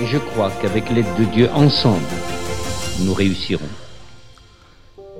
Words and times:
Et 0.00 0.06
je 0.06 0.16
crois 0.16 0.50
qu'avec 0.62 0.88
l'aide 0.88 1.04
de 1.18 1.24
Dieu, 1.24 1.48
ensemble, 1.52 2.00
nous 3.04 3.12
réussirons. 3.12 3.68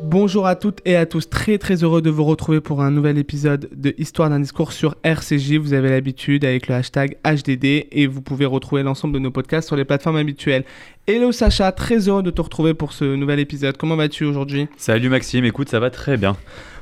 Bonjour 0.03 0.47
à 0.47 0.57
toutes 0.57 0.79
et 0.87 0.97
à 0.97 1.05
tous, 1.05 1.29
très 1.29 1.59
très 1.59 1.85
heureux 1.85 2.01
de 2.01 2.09
vous 2.09 2.25
retrouver 2.25 2.63
pour 2.63 2.81
un 2.81 2.91
nouvel 2.91 3.19
épisode 3.19 3.69
de 3.77 3.95
Histoire 3.99 4.31
d'un 4.31 4.41
discours 4.41 4.73
sur 4.73 4.95
RCJ. 5.03 5.57
Vous 5.57 5.75
avez 5.75 5.91
l'habitude 5.91 6.47
avec 6.47 6.69
le 6.69 6.77
hashtag 6.77 7.19
HDD 7.27 7.89
et 7.93 8.07
vous 8.07 8.23
pouvez 8.23 8.47
retrouver 8.47 8.83
l'ensemble 8.83 9.13
de 9.13 9.19
nos 9.19 9.31
podcasts 9.31 9.69
sur 9.69 9.77
les 9.77 9.85
plateformes 9.85 10.17
habituelles. 10.17 10.65
Hello 11.07 11.31
Sacha, 11.31 11.71
très 11.73 12.09
heureux 12.09 12.23
de 12.23 12.31
te 12.31 12.41
retrouver 12.41 12.73
pour 12.73 12.95
ce 12.95 13.05
nouvel 13.05 13.39
épisode. 13.39 13.77
Comment 13.77 13.97
vas-tu 13.97 14.25
aujourd'hui? 14.25 14.67
Salut 14.79 15.11
Maxime, 15.11 15.45
écoute, 15.45 15.69
ça 15.69 15.79
va 15.79 15.91
très 15.91 16.17
bien. 16.17 16.39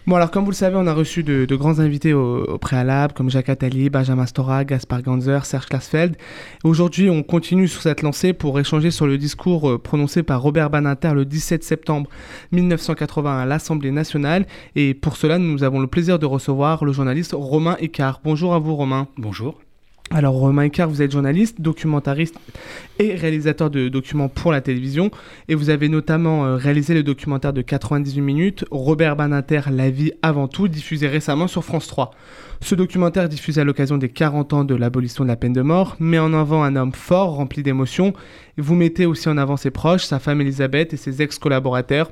Bon 0.09 0.17
alors 0.17 0.31
comme 0.31 0.45
vous 0.45 0.53
le 0.53 0.57
savez, 0.57 0.75
on 0.79 0.87
a 0.87 0.95
reçu 0.95 1.23
de, 1.23 1.55
grands 1.55 1.81
invités 1.81 2.15
au, 2.15 2.57
préalable 2.57 3.13
comme 3.13 3.29
Jacques 3.29 3.51
Attali, 3.51 3.91
Benjamin 3.91 4.25
Stora, 4.25 4.65
Gaspard 4.65 5.03
Ganzer, 5.03 5.45
Serge 5.45 5.67
Klarsfeld. 5.67 6.17
Aujourd'hui, 6.65 7.11
on 7.11 7.23
continue 7.23 7.69
sur 7.69 7.83
cette 7.83 8.01
lancée 8.01 8.33
pour 8.33 8.59
échanger 8.59 8.91
sur 8.91 9.07
le 9.07 9.19
discours 9.19 9.69
euh, 9.69 9.77
prononcé 9.77 10.23
par 10.23 10.41
Robert 10.41 10.71
Badinter 10.71 11.13
le 11.13 11.27
17 11.27 11.63
septembre 11.63 12.09
1981 12.53 13.41
à 13.41 13.45
l'Assemblée 13.45 13.91
nationale. 13.91 14.47
Et 14.77 14.95
pour 14.95 15.19
cela, 15.19 15.37
nous 15.37 15.63
avons 15.63 15.79
le 15.79 15.89
plaisir 15.89 16.19
de 16.19 16.25
recevoir 16.25 16.87
le 16.87 16.93
journaliste 16.95 17.35
Romain 17.37 17.77
Écart. 17.79 18.23
Bonjour 18.25 18.55
à 18.55 18.59
vous 18.59 18.77
Romain. 18.77 19.09
Bonjour. 19.19 19.61
Alors 20.11 20.35
Romain 20.35 20.65
Icard, 20.65 20.89
vous 20.89 21.03
êtes 21.03 21.13
journaliste, 21.13 21.61
documentariste 21.61 22.35
et 22.99 23.15
réalisateur 23.15 23.69
de 23.69 23.91
documents 23.91 24.31
pour 24.31 24.53
la 24.53 24.63
télévision 24.63 25.11
et 25.49 25.55
vous 25.55 25.69
avez 25.69 25.91
notamment 25.91 26.47
euh, 26.47 26.57
réalisé 26.57 26.95
le 26.95 27.03
documentaire 27.03 27.53
de 27.53 27.61
98 27.61 28.23
minutes 28.23 28.65
Robert 28.71 29.17
Badinter, 29.17 29.63
La 29.71 29.91
vie 29.91 30.13
avant 30.23 30.49
tout, 30.49 30.67
diffusé 30.67 31.09
récemment 31.09 31.47
sur 31.47 31.63
France 31.63 31.89
3. 31.89 32.13
Ce 32.63 32.75
documentaire 32.75 33.29
diffusé 33.29 33.61
à 33.61 33.65
l'occasion 33.65 33.99
des 33.99 34.09
40 34.09 34.53
ans 34.55 34.65
de 34.65 34.75
l'abolition 34.75 35.25
de 35.25 35.29
la 35.29 35.37
peine 35.37 35.53
de 35.53 35.61
mort 35.61 35.97
met 36.01 36.19
en 36.19 36.33
avant 36.33 36.63
un 36.63 36.75
homme 36.75 36.95
fort, 36.95 37.35
rempli 37.35 37.63
d'émotions. 37.63 38.15
Vous 38.57 38.75
mettez 38.75 39.05
aussi 39.05 39.29
en 39.29 39.37
avant 39.37 39.59
ses 39.59 39.71
proches, 39.71 40.05
sa 40.05 40.19
femme 40.19 40.41
Elisabeth 40.41 40.95
et 40.95 40.97
ses 40.97 41.21
ex-collaborateurs 41.21 42.11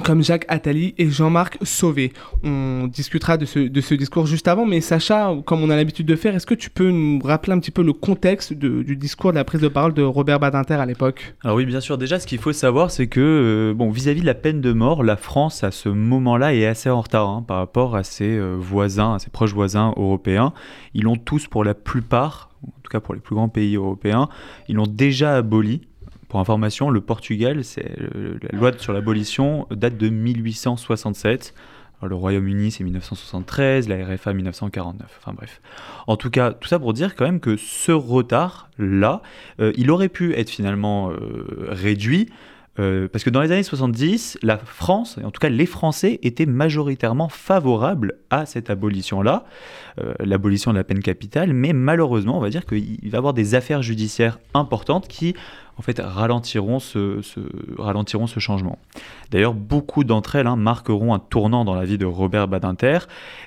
comme 0.00 0.22
Jacques 0.22 0.46
Attali 0.48 0.94
et 0.98 1.10
Jean-Marc 1.10 1.58
Sauvé. 1.62 2.12
On 2.42 2.86
discutera 2.86 3.36
de 3.36 3.44
ce, 3.44 3.94
discours 3.94 4.26
juste 4.26 4.48
avant, 4.48 4.66
mais 4.66 4.80
Sacha, 4.80 5.34
comme 5.44 5.62
on 5.62 5.70
a 5.70 5.76
l'habitude 5.76 6.06
de 6.06 6.16
faire, 6.16 6.34
est-ce 6.34 6.46
que 6.46 6.54
tu 6.54 6.70
peux 6.70 6.90
nous 6.90 7.20
rappeler 7.22 7.52
un 7.52 7.58
petit 7.58 7.70
peu 7.70 7.82
le 7.82 7.92
contexte 7.92 8.52
du 8.52 8.96
discours, 8.96 9.32
de 9.32 9.36
la 9.36 9.44
prise 9.44 9.60
de 9.60 9.68
parole 9.68 9.94
de 9.94 10.02
Robert 10.02 10.40
Badinter 10.40 10.74
à 10.74 10.86
l'époque? 10.86 11.34
Alors 11.42 11.56
oui, 11.56 11.66
bien 11.66 11.80
sûr. 11.80 11.98
Déjà, 11.98 12.18
ce 12.18 12.26
qu'il 12.26 12.38
faut 12.38 12.52
savoir, 12.52 12.90
c'est 12.90 13.06
que, 13.06 13.20
euh, 13.20 13.90
vis-à-vis 13.90 14.20
de 14.20 14.26
la 14.26 14.34
peine 14.34 14.60
de 14.60 14.72
mort, 14.72 15.02
la 15.02 15.16
France, 15.16 15.64
à 15.64 15.70
ce 15.70 15.88
moment-là, 15.88 16.54
est 16.54 16.66
assez 16.66 16.90
en 16.90 17.00
retard 17.00 17.28
hein, 17.28 17.44
par 17.46 17.58
rapport 17.58 17.96
à 17.96 18.02
ses 18.02 18.36
euh, 18.36 18.56
voisins, 18.58 19.14
à 19.14 19.18
ses 19.18 19.30
proches 19.30 19.52
voisins 19.52 19.92
européens. 19.96 20.52
Ils 20.94 21.04
l'ont 21.04 21.16
tous, 21.16 21.46
pour 21.46 21.64
la 21.64 21.74
plupart, 21.74 22.50
en 22.66 22.80
tout 22.82 22.90
cas 22.90 23.00
pour 23.00 23.14
les 23.14 23.20
plus 23.20 23.34
grands 23.34 23.48
pays 23.48 23.76
européens, 23.76 24.28
ils 24.68 24.76
l'ont 24.76 24.86
déjà 24.86 25.36
aboli. 25.36 25.82
Pour 26.30 26.38
information, 26.38 26.90
le 26.90 27.00
Portugal, 27.00 27.64
c'est 27.64 27.92
la 27.98 28.56
loi 28.56 28.70
sur 28.78 28.92
l'abolition 28.92 29.66
date 29.72 29.96
de 29.96 30.08
1867. 30.08 31.54
Alors, 31.98 32.08
le 32.08 32.14
Royaume-Uni, 32.14 32.70
c'est 32.70 32.84
1973, 32.84 33.88
la 33.88 34.06
RFA 34.06 34.32
1949. 34.32 35.18
Enfin 35.20 35.34
bref. 35.34 35.60
En 36.06 36.16
tout 36.16 36.30
cas, 36.30 36.52
tout 36.52 36.68
ça 36.68 36.78
pour 36.78 36.92
dire 36.92 37.16
quand 37.16 37.24
même 37.24 37.40
que 37.40 37.56
ce 37.56 37.90
retard-là, 37.90 39.22
euh, 39.60 39.72
il 39.76 39.90
aurait 39.90 40.08
pu 40.08 40.32
être 40.34 40.50
finalement 40.50 41.10
euh, 41.10 41.66
réduit. 41.68 42.28
Euh, 42.78 43.08
parce 43.08 43.24
que 43.24 43.30
dans 43.30 43.42
les 43.42 43.50
années 43.50 43.62
70, 43.62 44.38
la 44.42 44.56
France, 44.56 45.18
et 45.20 45.24
en 45.24 45.30
tout 45.30 45.40
cas 45.40 45.48
les 45.48 45.66
Français, 45.66 46.20
étaient 46.22 46.46
majoritairement 46.46 47.28
favorables 47.28 48.18
à 48.30 48.46
cette 48.46 48.70
abolition-là, 48.70 49.44
euh, 50.00 50.14
l'abolition 50.20 50.70
de 50.70 50.76
la 50.76 50.84
peine 50.84 51.00
capitale, 51.00 51.52
mais 51.52 51.72
malheureusement, 51.72 52.38
on 52.38 52.40
va 52.40 52.50
dire 52.50 52.64
qu'il 52.64 53.10
va 53.10 53.16
y 53.16 53.16
avoir 53.16 53.34
des 53.34 53.54
affaires 53.54 53.82
judiciaires 53.82 54.38
importantes 54.54 55.08
qui, 55.08 55.34
en 55.76 55.82
fait, 55.82 56.00
ralentiront 56.02 56.78
ce, 56.78 57.20
changement. 58.38 58.78
D'ailleurs, 59.30 59.54
beaucoup 59.54 60.04
d'entre 60.04 60.36
elles 60.36 60.46
hein, 60.46 60.56
marqueront 60.56 61.12
un 61.12 61.18
tournant 61.18 61.64
dans 61.64 61.74
la 61.74 61.84
vie 61.84 61.98
de 61.98 62.06
Robert 62.06 62.46
Badinter, 62.48 63.00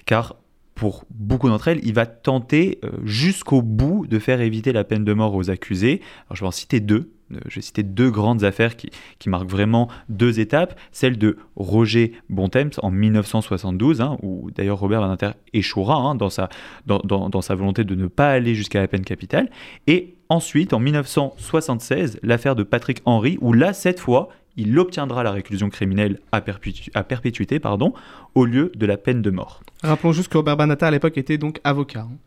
car 0.06 0.36
pour 0.76 1.06
beaucoup 1.12 1.48
d'entre 1.50 1.70
elles, 1.70 1.80
il 1.84 1.94
va 1.94 2.06
tenter 2.06 2.80
euh, 2.84 2.90
jusqu'au 3.04 3.62
bout 3.62 4.06
de 4.08 4.20
faire 4.20 4.42
éviter 4.42 4.74
la 4.74 4.84
peine 4.84 5.06
de 5.06 5.14
mort 5.14 5.34
aux 5.36 5.50
accusés. 5.50 6.02
Alors, 6.28 6.36
je 6.36 6.42
vais 6.42 6.48
en 6.48 6.52
citer 6.52 6.80
deux. 6.80 7.13
Je 7.48 7.56
vais 7.56 7.62
citer 7.62 7.84
deux 7.84 8.12
grandes 8.12 8.44
affaires 8.44 8.76
qui, 8.76 8.90
qui, 9.20 9.30
marquent 9.30 9.50
vraiment 9.50 9.90
deux 10.10 10.40
étapes. 10.40 10.80
Celle 10.92 11.18
de 11.18 11.38
Roger 11.56 12.14
Bontemps 12.30 12.70
en 12.82 12.92
1972, 12.92 14.02
hein, 14.02 14.18
où 14.22 14.50
d'ailleurs 14.52 14.80
Robert 14.80 15.02
Badinter 15.02 15.32
échouera 15.54 15.96
hein, 15.96 16.16
dans, 16.16 16.30
sa, 16.30 16.50
dans, 16.86 17.00
dans, 17.00 17.42
sa 17.42 17.56
volonté 17.56 17.84
de 17.84 17.96
ne 17.96 18.08
pas 18.08 18.30
aller 18.30 18.56
jusqu'à 18.56 18.82
la 18.82 18.88
peine 18.88 19.04
capitale. 19.04 19.50
Et 19.88 20.16
ensuite, 20.30 20.74
en 20.74 20.80
1976, 20.80 22.20
l'affaire 22.24 22.56
de 22.56 22.64
Patrick 22.64 23.02
Henry, 23.06 23.38
où 23.42 23.54
là, 23.54 23.74
cette 23.74 24.00
fois, 24.00 24.30
il 24.56 24.78
obtiendra 24.78 25.24
la 25.24 25.32
réclusion 25.32 25.70
criminelle 25.70 26.20
à, 26.32 26.42
perpétu 26.42 26.92
à 26.94 27.04
perpétuité 27.04 27.60
pardon, 27.60 27.94
au 28.36 28.46
lieu 28.46 28.72
de 28.76 28.86
la 28.86 28.98
peine 28.98 29.22
de 29.22 29.32
mort. 29.32 29.62
Rappelons 29.82 30.12
juste 30.12 30.32
que 30.32 30.38
Robert 30.38 30.58
Badinter 30.58 30.86
à 30.86 30.92
l'époque 30.92 31.18
était 31.18 31.38
donc 31.38 31.60
avocat. 31.64 32.02
Hein. 32.02 32.18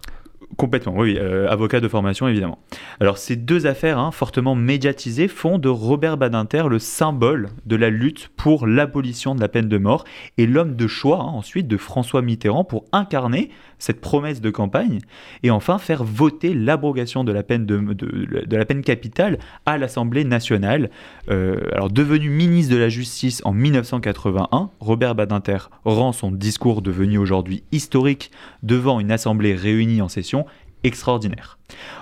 Complètement, 0.57 0.95
oui, 0.97 1.17
euh, 1.19 1.49
avocat 1.49 1.81
de 1.81 1.89
formation 1.89 2.29
évidemment. 2.29 2.59
Alors 3.01 3.19
ces 3.19 3.37
deux 3.37 3.67
affaires 3.67 3.99
hein, 3.99 4.11
fortement 4.11 4.55
médiatisées 4.55 5.29
font 5.29 5.59
de 5.59 5.69
Robert 5.69 6.17
Badinter 6.17 6.65
le 6.71 6.79
symbole 6.79 7.51
de 7.67 7.77
la 7.77 7.91
lutte 7.91 8.31
pour 8.37 8.67
l'abolition 8.67 9.35
de 9.35 9.41
la 9.41 9.49
peine 9.49 9.69
de 9.69 9.77
mort 9.77 10.05
et 10.39 10.47
l'homme 10.47 10.77
de 10.77 10.87
choix 10.87 11.19
hein, 11.21 11.27
ensuite 11.27 11.69
de 11.69 11.77
François 11.77 12.23
Mitterrand 12.23 12.65
pour 12.65 12.85
incarner 12.93 13.51
cette 13.79 14.01
promesse 14.01 14.41
de 14.41 14.51
campagne 14.51 15.01
et 15.43 15.51
enfin 15.51 15.79
faire 15.79 16.05
voter 16.05 16.55
l'abrogation 16.55 17.25
de 17.25 17.33
la 17.33 17.43
peine 17.43 17.67
de, 17.67 18.57
la 18.57 18.65
capitale 18.65 19.39
à 19.65 19.79
l'Assemblée 19.79 20.25
nationale. 20.25 20.91
Euh, 21.31 21.61
alors 21.73 21.91
devenu 21.91 22.31
ministre 22.31 22.75
de 22.75 22.79
la 22.79 22.89
Justice 22.89 23.43
en 23.45 23.53
1981, 23.53 24.71
Robert 24.81 25.15
Badinter 25.15 25.71
rend 25.85 26.13
son 26.13 26.31
discours 26.31 26.83
devenu 26.83 27.19
aujourd'hui 27.19 27.63
historique 27.73 28.31
devant 28.63 29.01
une 29.01 29.11
assemblée 29.11 29.55
réunie 29.55 30.03
en 30.03 30.09
session 30.09 30.47
extraordinaire. 30.85 31.59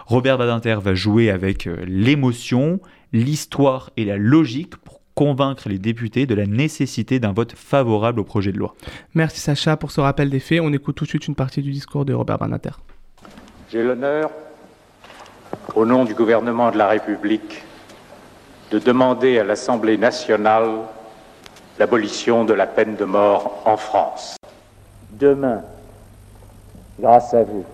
Robert 0.07 0.39
Badinter 0.39 0.79
va 0.83 0.95
jouer 0.95 1.31
avec 1.31 1.67
euh, 1.67 1.84
l'émotion, 1.87 2.81
l'histoire 3.13 3.91
et 3.97 4.05
la 4.05 4.17
logique 4.17 4.77
pour 4.77 5.01
convaincre 5.15 5.69
les 5.69 5.79
députés 5.79 6.27
de 6.27 6.35
la 6.35 6.47
nécessité 6.47 7.21
d'un 7.21 7.33
vote 7.33 7.53
favorable 7.53 8.21
au 8.21 8.25
projet 8.25 8.53
de 8.53 8.59
loi. 8.59 8.75
Merci 9.15 9.41
Sacha 9.41 9.77
pour 9.77 9.91
ce 9.91 10.01
rappel 10.01 10.31
des 10.31 10.41
faits. 10.41 10.61
On 10.61 10.73
écoute 10.73 10.97
tout 10.97 11.05
de 11.05 11.09
suite 11.09 11.29
une 11.29 11.35
partie 11.35 11.63
du 11.63 11.71
discours 11.71 12.05
de 12.05 12.13
Robert 12.13 12.39
Badinter. 12.39 12.73
J'ai 13.71 13.83
l'honneur, 13.83 14.31
au 15.75 15.87
nom 15.87 16.05
du 16.05 16.15
gouvernement 16.15 16.71
de 16.71 16.79
la 16.79 16.89
République, 16.89 17.63
de 18.71 18.79
demander 18.79 19.39
à 19.39 19.45
l'Assemblée 19.45 19.97
nationale 19.97 20.69
l'abolition 21.79 22.45
de 22.45 22.55
la 22.55 22.67
peine 22.67 22.97
de 22.97 23.05
mort 23.05 23.63
en 23.65 23.77
France. 23.77 24.37
Demain, 25.11 25.63
grâce 26.99 27.35
à 27.35 27.43
vous, 27.43 27.65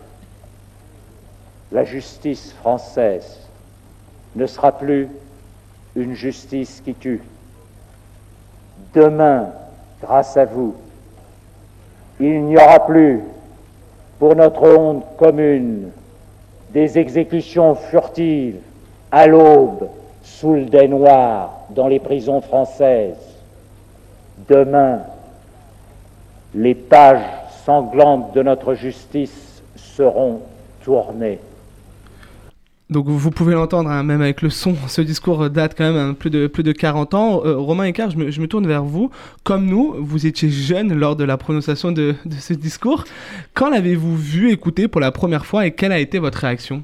la 1.73 1.85
justice 1.85 2.53
française 2.53 3.39
ne 4.37 4.47
sera 4.47 4.73
plus 4.73 5.09
une 5.97 6.15
justice 6.15 6.81
qui 6.85 6.95
tue. 6.95 7.23
Demain, 8.95 9.51
grâce 10.03 10.37
à 10.37 10.45
vous, 10.45 10.75
il 12.19 12.45
n'y 12.45 12.57
aura 12.57 12.87
plus, 12.87 13.21
pour 14.19 14.37
notre 14.37 14.63
honte 14.69 15.05
commune, 15.17 15.91
des 16.71 16.99
exécutions 16.99 17.75
furtives 17.75 18.61
à 19.11 19.27
l'aube 19.27 19.89
sous 20.23 20.55
le 20.55 20.65
dais 20.67 20.89
noir 20.89 21.67
dans 21.71 21.89
les 21.89 21.99
prisons 21.99 22.41
françaises. 22.41 23.17
Demain, 24.49 25.01
les 26.55 26.75
pages 26.75 27.25
sanglantes 27.65 28.33
de 28.35 28.43
notre 28.43 28.75
justice 28.75 29.63
seront 29.77 30.41
tournées. 30.83 31.39
Donc 32.91 33.07
vous 33.07 33.31
pouvez 33.31 33.55
l'entendre, 33.55 33.89
hein, 33.89 34.03
même 34.03 34.21
avec 34.21 34.43
le 34.43 34.51
son, 34.51 34.75
ce 34.89 35.01
discours 35.01 35.49
date 35.49 35.75
quand 35.77 35.85
même 35.85 35.97
hein, 35.97 36.15
plus, 36.15 36.31
de, 36.31 36.47
plus 36.49 36.63
de 36.63 36.73
40 36.73 37.15
ans. 37.15 37.43
Euh, 37.45 37.57
Romain 37.57 37.85
Écart, 37.85 38.11
je 38.11 38.17
me, 38.17 38.31
je 38.31 38.41
me, 38.41 38.49
tourne 38.49 38.67
vers 38.67 38.85
vous. 38.85 39.11
Comme 39.45 39.67
nous, 39.67 39.95
vous 39.99 40.27
étiez 40.27 40.51
jeune 40.51 40.93
lors 40.93 41.17
de 41.17 41.25
la 41.25 41.37
prononciation 41.37 41.93
de, 41.93 42.17
de 42.25 42.35
ce 42.35 42.53
discours. 42.53 43.05
Quand 43.55 43.71
l'avez-vous 43.71 44.17
vu 44.17 44.51
écouter 44.51 44.89
pour 44.89 45.01
la 45.01 45.13
première 45.13 45.47
fois 45.47 45.67
et 45.67 45.71
quelle 45.71 45.93
a 45.93 46.01
été 46.01 46.19
votre 46.19 46.39
réaction? 46.39 46.83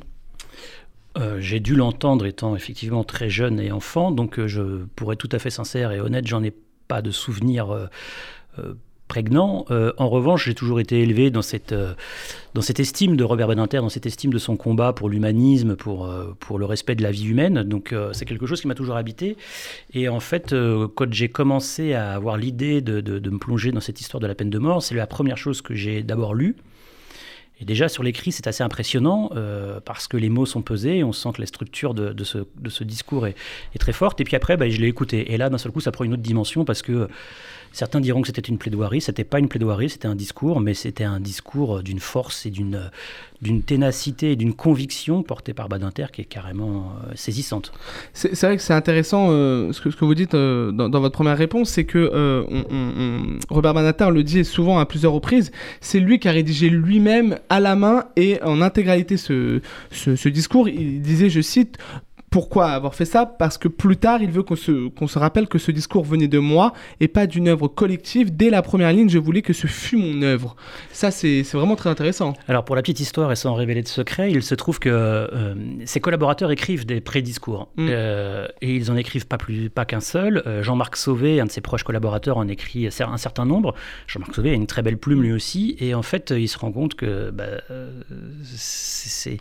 Euh, 1.17 1.41
j'ai 1.41 1.61
dû 1.61 1.75
l'entendre 1.75 2.27
étant 2.27 2.55
effectivement 2.57 3.03
très 3.03 3.31
jeune 3.31 3.59
et 3.59 3.73
enfant, 3.73 4.11
donc 4.11 4.39
euh, 4.39 4.47
je 4.47 4.85
pourrais 4.97 5.17
tout 5.17 5.31
à 5.33 5.39
fait 5.39 5.49
sincère 5.51 5.93
et 5.93 6.01
honnête, 6.01 6.27
j'en 6.27 6.43
ai 6.43 6.53
pas 6.89 7.01
de 7.01 7.11
souvenir 7.11 7.71
euh, 7.71 7.87
prégnant. 9.09 9.65
Euh, 9.71 9.93
en 9.99 10.09
revanche, 10.09 10.47
j'ai 10.47 10.55
toujours 10.55 10.81
été 10.81 11.01
élevé 11.01 11.31
dans 11.31 11.43
cette, 11.43 11.73
euh, 11.73 11.95
dans 12.55 12.61
cette 12.63 12.81
estime 12.81 13.17
de 13.17 13.25
Robert 13.25 13.49
Badinter, 13.49 13.79
dans 13.79 13.89
cette 13.89 14.07
estime 14.07 14.33
de 14.33 14.39
son 14.39 14.57
combat 14.57 14.93
pour 14.93 15.09
l'humanisme, 15.09 15.77
pour, 15.77 16.07
euh, 16.07 16.35
pour 16.41 16.59
le 16.59 16.65
respect 16.65 16.95
de 16.95 17.03
la 17.03 17.11
vie 17.11 17.27
humaine. 17.29 17.63
Donc 17.63 17.95
c'est 18.13 18.25
quelque 18.25 18.47
chose 18.47 18.61
qui 18.61 18.69
m'a 18.69 18.75
toujours 18.75 18.97
habité. 18.97 19.37
Et 19.93 20.09
en 20.09 20.21
fait, 20.21 20.55
quand 20.95 21.13
j'ai 21.13 21.29
commencé 21.29 21.95
à 21.95 22.13
avoir 22.13 22.37
l'idée 22.37 22.81
de- 22.81 23.01
de 23.01 23.31
me 23.31 23.39
plonger 23.39 23.73
dans 23.73 23.81
cette 23.81 24.01
histoire 24.01 24.21
de 24.21 24.27
la 24.27 24.35
peine 24.35 24.51
de 24.51 24.59
mort, 24.59 24.83
c'est 24.83 24.95
la 24.95 25.07
première 25.07 25.39
chose 25.39 25.63
que 25.63 25.75
j'ai 25.75 26.03
d'abord 26.03 26.35
lue. 26.35 26.57
Et 27.61 27.65
déjà 27.65 27.89
sur 27.89 28.03
l'écrit, 28.03 28.33
c'est 28.33 28.47
assez 28.47 28.63
impressionnant 28.63 29.31
euh, 29.35 29.81
parce 29.85 30.09
que 30.09 30.17
les 30.17 30.29
mots 30.29 30.47
sont 30.47 30.63
pesés 30.63 31.03
on 31.05 31.13
sent 31.13 31.31
que 31.35 31.41
la 31.41 31.47
structure 31.47 31.95
de, 31.95 32.25
ce, 32.25 32.85
discours 32.85 33.27
est, 33.27 33.35
très 33.79 33.93
forte. 33.93 34.21
Et 34.21 34.25
puis 34.25 34.37
après, 34.37 34.57
bah, 34.57 34.69
je 34.69 34.81
l'ai 34.81 34.89
écouté. 34.89 35.33
Et 35.33 35.37
là, 35.37 35.49
d'un 35.49 35.59
seul 35.59 35.73
coup, 35.73 35.81
ça 35.81 35.93
prend 35.93 36.05
une 36.05 36.13
autre 36.13 36.23
dimension 36.23 36.65
parce 36.65 36.83
que 36.83 37.09
certains 37.77 38.01
diront 38.01 38.23
que 38.23 38.29
c'était 38.29 38.41
une 38.41 38.59
plaidoirie. 38.59 39.01
C'était 39.01 39.25
pas 39.25 39.39
une 39.39 39.49
plaidoirie, 39.49 39.91
c'était 39.91 40.09
un 40.09 40.15
discours, 40.15 40.61
mais 40.61 40.75
c'était 40.75 41.05
un 41.05 41.21
discours 41.21 41.83
d'une 41.83 42.01
force 42.01 42.47
et 42.47 42.51
d'une 42.51 43.63
ténacité 43.63 44.33
et 44.33 44.37
d'une 44.37 44.55
conviction 44.55 45.23
portée 45.23 45.53
par 45.53 45.69
Badinter 45.69 46.07
qui 46.13 46.23
est 46.23 46.25
carrément 46.25 46.93
euh, 47.05 47.13
saisissante. 47.15 47.73
C'est 48.15 48.41
vrai 48.41 48.57
que 48.57 48.63
c'est 48.63 48.73
intéressant 48.73 49.29
euh, 49.31 49.73
ce, 49.73 49.81
que, 49.81 50.05
vous 50.05 50.15
dites 50.15 50.35
euh, 50.35 50.73
dans, 50.73 51.01
votre 51.01 51.13
première 51.13 51.37
réponse, 51.37 51.69
c'est 51.69 51.85
que 51.85 51.99
euh, 51.99 52.45
Robert 53.51 53.75
Banater 53.75 54.11
le 54.11 54.23
dit 54.23 54.45
souvent 54.45 54.79
à 54.79 54.87
plusieurs 54.87 55.13
reprises, 55.13 55.53
c'est 55.83 56.01
lui 56.01 56.19
qui 56.19 56.29
a 56.29 56.33
rédigé 56.33 56.71
lui-même 56.71 57.39
à 57.49 57.61
la 57.61 57.77
main 57.77 58.05
et 58.17 58.43
en 58.43 58.61
intégralité 58.61 59.17
ce, 59.17 59.61
discours. 60.29 60.69
Il 60.69 61.03
disait, 61.03 61.31
je 61.31 61.41
cite, 61.41 61.79
pourquoi 62.37 62.67
avoir 62.67 62.95
fait 62.95 63.07
ça? 63.07 63.25
Parce 63.25 63.57
que 63.57 63.67
plus 63.67 63.97
tard, 63.97 64.21
il 64.21 64.31
veut 64.31 64.43
qu'on 64.43 64.57
se, 64.57 64.89
qu'on 64.91 65.07
se 65.07 65.19
rappelle 65.19 65.49
que 65.49 65.57
ce 65.57 65.71
discours 65.71 66.05
venait 66.05 66.29
de 66.29 66.39
moi 66.39 66.75
et 67.01 67.09
pas 67.09 67.27
d'une 67.27 67.49
œuvre 67.49 67.67
collective. 67.67 68.37
Dès 68.37 68.51
la 68.51 68.61
première 68.61 68.93
ligne, 68.93 69.09
je 69.09 69.19
voulais 69.19 69.41
que 69.41 69.55
ce 69.55 69.67
fût 69.67 69.97
mon 69.97 70.21
œuvre. 70.21 70.55
Ça, 70.93 71.11
c'est 71.11 71.41
vraiment 71.55 71.77
très 71.77 71.89
intéressant. 71.89 72.35
Alors 72.47 72.67
pour 72.67 72.77
la 72.77 72.83
petite 72.83 73.01
histoire 73.01 73.33
et 73.33 73.37
sans 73.37 73.55
révéler 73.55 73.83
de 73.83 73.89
secret, 73.89 74.31
il 74.31 74.43
se 74.43 74.55
trouve 74.55 74.79
que 74.79 74.91
euh, 74.91 75.55
ses 75.87 76.01
collaborateurs 76.01 76.51
écrivent 76.51 76.85
des 76.85 77.01
pré-discours 77.01 77.47
Mm. 77.77 77.89
Euh, 77.91 78.49
et 78.61 78.75
ils 78.75 78.91
en 78.91 78.97
écrivent 78.97 79.27
pas 79.27 79.39
plus 79.39 79.71
pas 79.71 79.85
qu'un 79.85 80.01
seul. 80.01 80.43
Euh, 80.47 80.63
Jean-Marc 80.63 80.97
Sauvé, 80.97 81.41
un 81.41 81.47
de 81.47 81.51
ses 81.51 81.61
proches 81.61 81.85
collaborateurs, 81.85 82.39
en 82.39 82.49
écrit 82.49 82.87
un 82.87 83.17
certain 83.17 83.45
nombre. 83.45 83.75
Jean-Marc 84.07 84.35
Sauvé 84.35 84.51
a 84.51 84.55
une 84.55 84.67
très 84.67 84.83
belle 84.83 84.99
plume 84.99 85.23
lui 85.23 85.33
aussi 85.33 85.77
et 85.81 85.95
en 85.95 86.03
fait 86.03 86.33
il 86.37 86.49
se 86.49 86.59
rend 86.59 86.73
compte 86.73 86.95
que 86.95 87.31
bah, 87.31 87.45
euh, 87.71 87.91
ces, 88.45 89.39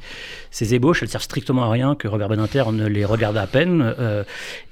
ces 0.52 0.74
ébauches 0.74 1.04
elles 1.04 1.10
servent 1.10 1.24
strictement 1.24 1.64
à 1.64 1.70
rien, 1.70 1.96
que 1.96 2.08
Robert 2.08 2.30
Badinter 2.30 2.64
ne 2.72 2.85
les 2.88 3.06
regarde 3.06 3.38
à 3.38 3.48
peine. 3.48 3.94
Euh, 4.00 4.24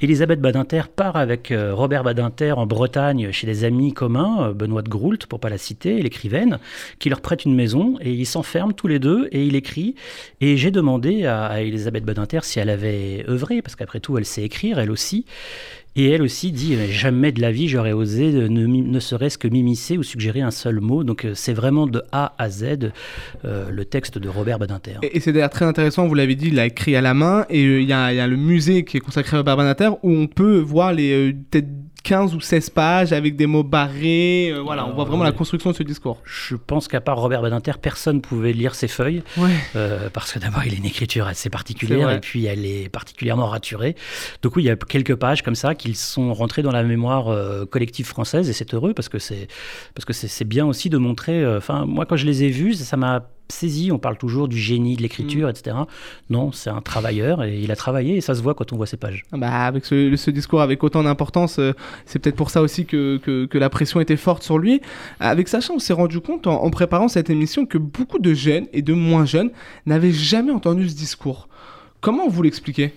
Elisabeth 0.01 0.39
Badinter 0.39 0.83
part 0.95 1.15
avec 1.15 1.51
euh, 1.51 1.74
Robert 1.74 2.04
Badinter 2.04 2.54
en 2.54 2.65
Bretagne 2.65 3.31
chez 3.31 3.48
des 3.48 3.63
amis 3.63 3.94
communs, 3.94 4.50
euh, 4.50 4.54
Benoît 4.54 4.81
de 4.81 4.89
Groult 4.89 5.25
pour 5.27 5.39
pas 5.39 5.50
la 5.50 5.57
citer, 5.57 6.01
l'écrivaine, 6.01 6.60
qui 7.00 7.10
leur 7.10 7.21
prête 7.21 7.45
une 7.45 7.56
maison 7.56 7.98
et 8.01 8.12
ils 8.12 8.25
s'enferment 8.25 8.74
tous 8.74 8.88
les 8.88 9.00
deux 9.00 9.27
et 9.31 9.45
il 9.45 9.56
écrit. 9.56 9.95
Et 10.42 10.57
j'ai 10.57 10.71
demandé 10.71 11.25
à, 11.25 11.45
à 11.45 11.62
Elisabeth 11.62 12.06
Badinter 12.06 12.39
si 12.44 12.60
elle 12.60 12.69
avait 12.69 13.25
œuvré, 13.27 13.62
parce 13.62 13.75
qu'après 13.75 14.00
tout 14.00 14.18
elle 14.18 14.25
sait 14.25 14.44
écrire, 14.44 14.80
elle 14.80 14.92
aussi. 14.92 15.25
Et 15.95 16.10
elle 16.10 16.22
aussi 16.22 16.51
dit 16.51 16.75
Mais 16.75 16.88
jamais 16.88 17.31
de 17.31 17.42
la 17.42 17.51
vie 17.51 17.68
j'aurais 17.68 17.92
osé 17.92 18.31
ne, 18.31 18.66
ne 18.66 19.00
serait-ce 19.00 19.38
que 19.38 19.48
m'immiscer 19.48 19.98
ou 19.98 20.04
suggérer 20.04 20.42
un 20.42 20.51
seul 20.51 20.80
mot. 20.80 21.04
Donc 21.04 21.25
euh, 21.25 21.34
c'est 21.36 21.54
vraiment 21.54 21.88
de 21.88 22.01
A 22.12 22.34
à 22.38 22.50
Z 22.50 22.92
euh, 23.45 23.69
le 23.69 23.86
texte 23.86 24.18
de 24.18 24.30
Robert 24.30 24.60
Badinter. 24.60 24.98
Et, 25.04 25.19
c'est 25.19 25.31
d'ailleurs 25.34 25.50
très 25.50 25.66
intéressant, 25.66 26.07
vous 26.07 26.16
l'avez 26.16 26.36
dit, 26.36 26.48
il 26.48 26.60
a 26.60 26.66
écrit 26.66 26.95
à 26.95 27.01
la 27.01 27.13
main, 27.13 27.45
et 27.50 27.63
euh, 27.63 27.81
il 27.81 27.88
y, 27.88 27.94
a, 27.94 28.28
le 28.28 28.38
musée 28.38 28.84
qui 28.84 28.98
est 28.98 29.00
consacré 29.00 29.38
à 29.38 29.40
Robert 29.40 29.57
Banater, 29.57 29.90
où 30.04 30.12
on 30.12 30.28
peut 30.28 30.57
voir 30.60 30.94
les 30.94 31.34
peut-être 31.34 31.68
15 32.03 32.35
ou 32.35 32.41
16 32.41 32.69
pages 32.71 33.13
avec 33.13 33.35
des 33.38 33.45
mots 33.47 33.63
barrés, 33.63 34.50
euh, 34.51 34.59
voilà, 34.61 34.85
on 34.85 34.91
voit 34.94 35.05
vraiment 35.05 35.23
la 35.23 35.31
construction 35.31 35.71
de 35.71 35.75
ce 35.75 35.83
discours. 35.83 36.19
Je 36.25 36.55
pense 36.55 36.88
qu'à 36.89 37.00
part 37.00 37.17
Robert 37.17 37.41
Badinter, 37.41 37.71
personne 37.81 38.21
pouvait 38.21 38.51
lire 38.51 38.75
ses 38.75 38.89
feuilles. 38.89 39.23
Ouais. 39.38 39.50
Euh, 39.77 40.09
parce 40.11 40.33
que 40.33 40.39
d'abord, 40.39 40.63
il 40.65 40.73
a 40.73 40.77
une 40.77 40.85
écriture 40.85 41.27
assez 41.27 41.50
particulière 41.50 42.09
et 42.11 42.19
puis 42.19 42.45
elle 42.45 42.65
est 42.65 42.89
particulièrement 42.89 43.47
raturée. 43.47 43.95
Donc 44.41 44.55
oui, 44.57 44.63
il 44.63 44.65
y 44.65 44.69
a 44.69 44.75
quelques 44.75 45.15
pages 45.15 45.44
comme 45.44 45.55
ça 45.55 45.75
qui 45.75 45.94
sont 45.95 46.33
rentrées 46.33 46.61
dans 46.61 46.71
la 46.71 46.83
mémoire 46.83 47.29
euh, 47.29 47.65
collective 47.65 48.05
française 48.05 48.50
et 48.50 48.53
c'est 48.53 48.73
heureux 48.73 48.94
parce 48.94 49.07
que 49.09 49.17
c'est 49.19 49.47
parce 49.95 50.03
que 50.05 50.13
c'est 50.13 50.45
bien 50.45 50.65
aussi 50.65 50.89
de 50.89 50.97
montrer. 50.97 51.41
euh, 51.41 51.57
Enfin, 51.57 51.85
moi 51.85 52.05
quand 52.05 52.17
je 52.17 52.25
les 52.25 52.44
ai 52.44 52.50
vus, 52.50 52.73
ça 52.73 52.97
m'a 52.97 53.29
saisi. 53.50 53.92
On 53.92 54.00
parle 54.00 54.18
toujours 54.18 54.48
du 54.48 54.57
génie 54.57 54.95
de 54.95 55.01
l'écriture, 55.01 55.50
etc. 55.50 55.75
Non, 56.30 56.51
c'est 56.51 56.69
un 56.69 56.81
travailleur 56.81 57.44
et 57.44 57.60
il 57.60 57.72
a 57.72 57.75
travaillé 57.75 58.18
et 58.18 58.22
ça 58.22 58.36
se 58.36 58.42
voit 58.42 58.54
quand 58.54 58.74
on 58.74 58.78
voit 58.78 58.86
ses 58.88 58.98
pages. 58.98 59.24
Ah 59.31 59.38
Bah, 59.38 59.66
avec 59.66 59.86
ce, 59.86 60.16
ce 60.16 60.31
discours 60.31 60.62
avec 60.62 60.84
autant 60.84 61.04
d'importance, 61.04 61.60
euh, 61.60 61.74
c'est 62.06 62.19
peut-être 62.19 62.36
pour 62.36 62.50
ça 62.50 62.62
aussi 62.62 62.86
que, 62.86 63.18
que, 63.18 63.45
que 63.45 63.57
la 63.57 63.69
pression 63.69 64.00
était 64.00 64.18
forte 64.18 64.44
sur 64.44 64.57
lui. 64.57 64.81
Avec 65.19 65.48
Sacha, 65.48 65.74
on 65.74 65.80
s'est 65.80 65.94
rendu 65.94 66.19
compte 66.19 66.48
en, 66.48 66.63
en 66.63 66.69
préparant 66.69 67.07
cette 67.07 67.30
émission 67.30 67.66
que 67.66 67.78
beaucoup 67.78 68.19
de 68.19 68.34
jeunes 68.34 68.68
et 68.74 68.81
de 68.81 68.94
moins 68.94 69.25
jeunes 69.25 69.51
n'avaient 69.86 70.12
jamais 70.12 70.51
entendu 70.51 70.89
ce 70.89 70.96
discours. 70.96 71.48
Comment 72.01 72.28
vous 72.28 72.42
l'expliquez? 72.44 72.94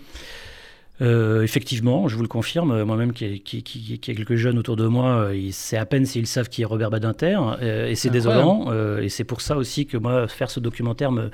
Euh, 1.03 1.43
effectivement, 1.43 2.09
je 2.09 2.17
vous 2.17 2.23
le 2.23 2.29
confirme, 2.29 2.71
euh, 2.71 2.85
moi-même 2.87 3.13
qui 3.13 3.25
ai, 3.27 3.39
qui, 3.39 3.63
qui- 3.63 3.99
qui 3.99 4.11
ai 4.11 4.15
quelques 4.15 4.37
jeunes 4.37 4.59
autour 4.59 4.77
de 4.77 4.87
moi, 4.87 5.07
euh, 5.31 5.49
c'est 5.53 5.77
à 5.77 5.85
peine 5.85 6.07
s'ils 6.07 6.27
savent 6.27 6.49
qui 6.49 6.63
est 6.63 6.65
Robert 6.65 6.91
Badinter, 6.91 7.39
euh, 7.61 7.89
et 7.89 7.95
c'est 7.95 8.09
désolant, 8.09 8.67
euh, 8.69 9.03
et 9.03 9.11
c'est 9.11 9.25
pour 9.25 9.43
ça 9.43 9.57
aussi 9.59 9.85
que 9.87 9.99
moi, 9.99 10.27
faire 10.27 10.51
ce 10.51 10.59
documentaire 10.59 11.13
me, 11.13 11.31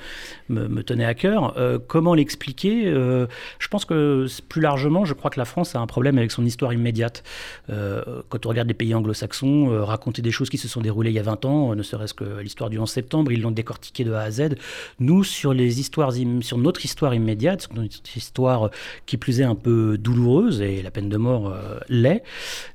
me, 0.49 0.67
me 0.67 0.83
tenait 0.83 1.05
à 1.05 1.13
cœur. 1.13 1.55
Comment 1.87 2.13
l'expliquer 2.13 2.83
Je 2.85 3.67
pense 3.69 3.85
que 3.85 4.27
plus 4.49 4.61
largement, 4.61 5.05
je 5.05 5.13
crois 5.13 5.31
que 5.31 5.39
la 5.39 5.45
France 5.45 5.75
a 5.75 5.79
un 5.79 5.87
problème 5.87 6.17
avec 6.17 6.31
son 6.31 6.45
histoire 6.45 6.73
immédiate. 6.73 7.23
Quand 7.69 8.45
on 8.45 8.49
regarde 8.49 8.67
les 8.67 8.73
pays 8.73 8.93
anglo-saxons, 8.93 9.83
raconter 9.85 10.21
des 10.21 10.31
choses 10.31 10.49
qui 10.49 10.57
se 10.57 10.67
sont 10.67 10.81
déroulées 10.81 11.11
il 11.11 11.15
y 11.15 11.19
a 11.19 11.23
20 11.23 11.45
ans, 11.45 11.75
ne 11.75 11.83
serait-ce 11.83 12.13
que 12.13 12.39
l'histoire 12.41 12.69
du 12.69 12.77
11 12.79 12.89
septembre, 12.89 13.31
ils 13.31 13.41
l'ont 13.41 13.51
décortiqué 13.51 14.03
de 14.03 14.11
A 14.13 14.21
à 14.21 14.31
Z. 14.31 14.55
Nous, 14.99 15.23
sur, 15.23 15.53
les 15.53 15.79
histoires 15.79 16.11
sur 16.41 16.57
notre 16.57 16.83
histoire 16.85 17.13
immédiate, 17.15 17.61
sur 17.63 17.73
notre 17.73 17.95
histoire 18.17 18.69
qui 19.05 19.17
plus 19.17 19.39
est 19.41 19.43
un 19.45 19.52
peu 19.55 19.97
douloureuse, 19.97 20.61
et 20.61 20.81
la 20.81 20.91
peine 20.91 21.09
de 21.09 21.17
mort 21.17 21.47
euh, 21.49 21.77
l'est, 21.89 22.23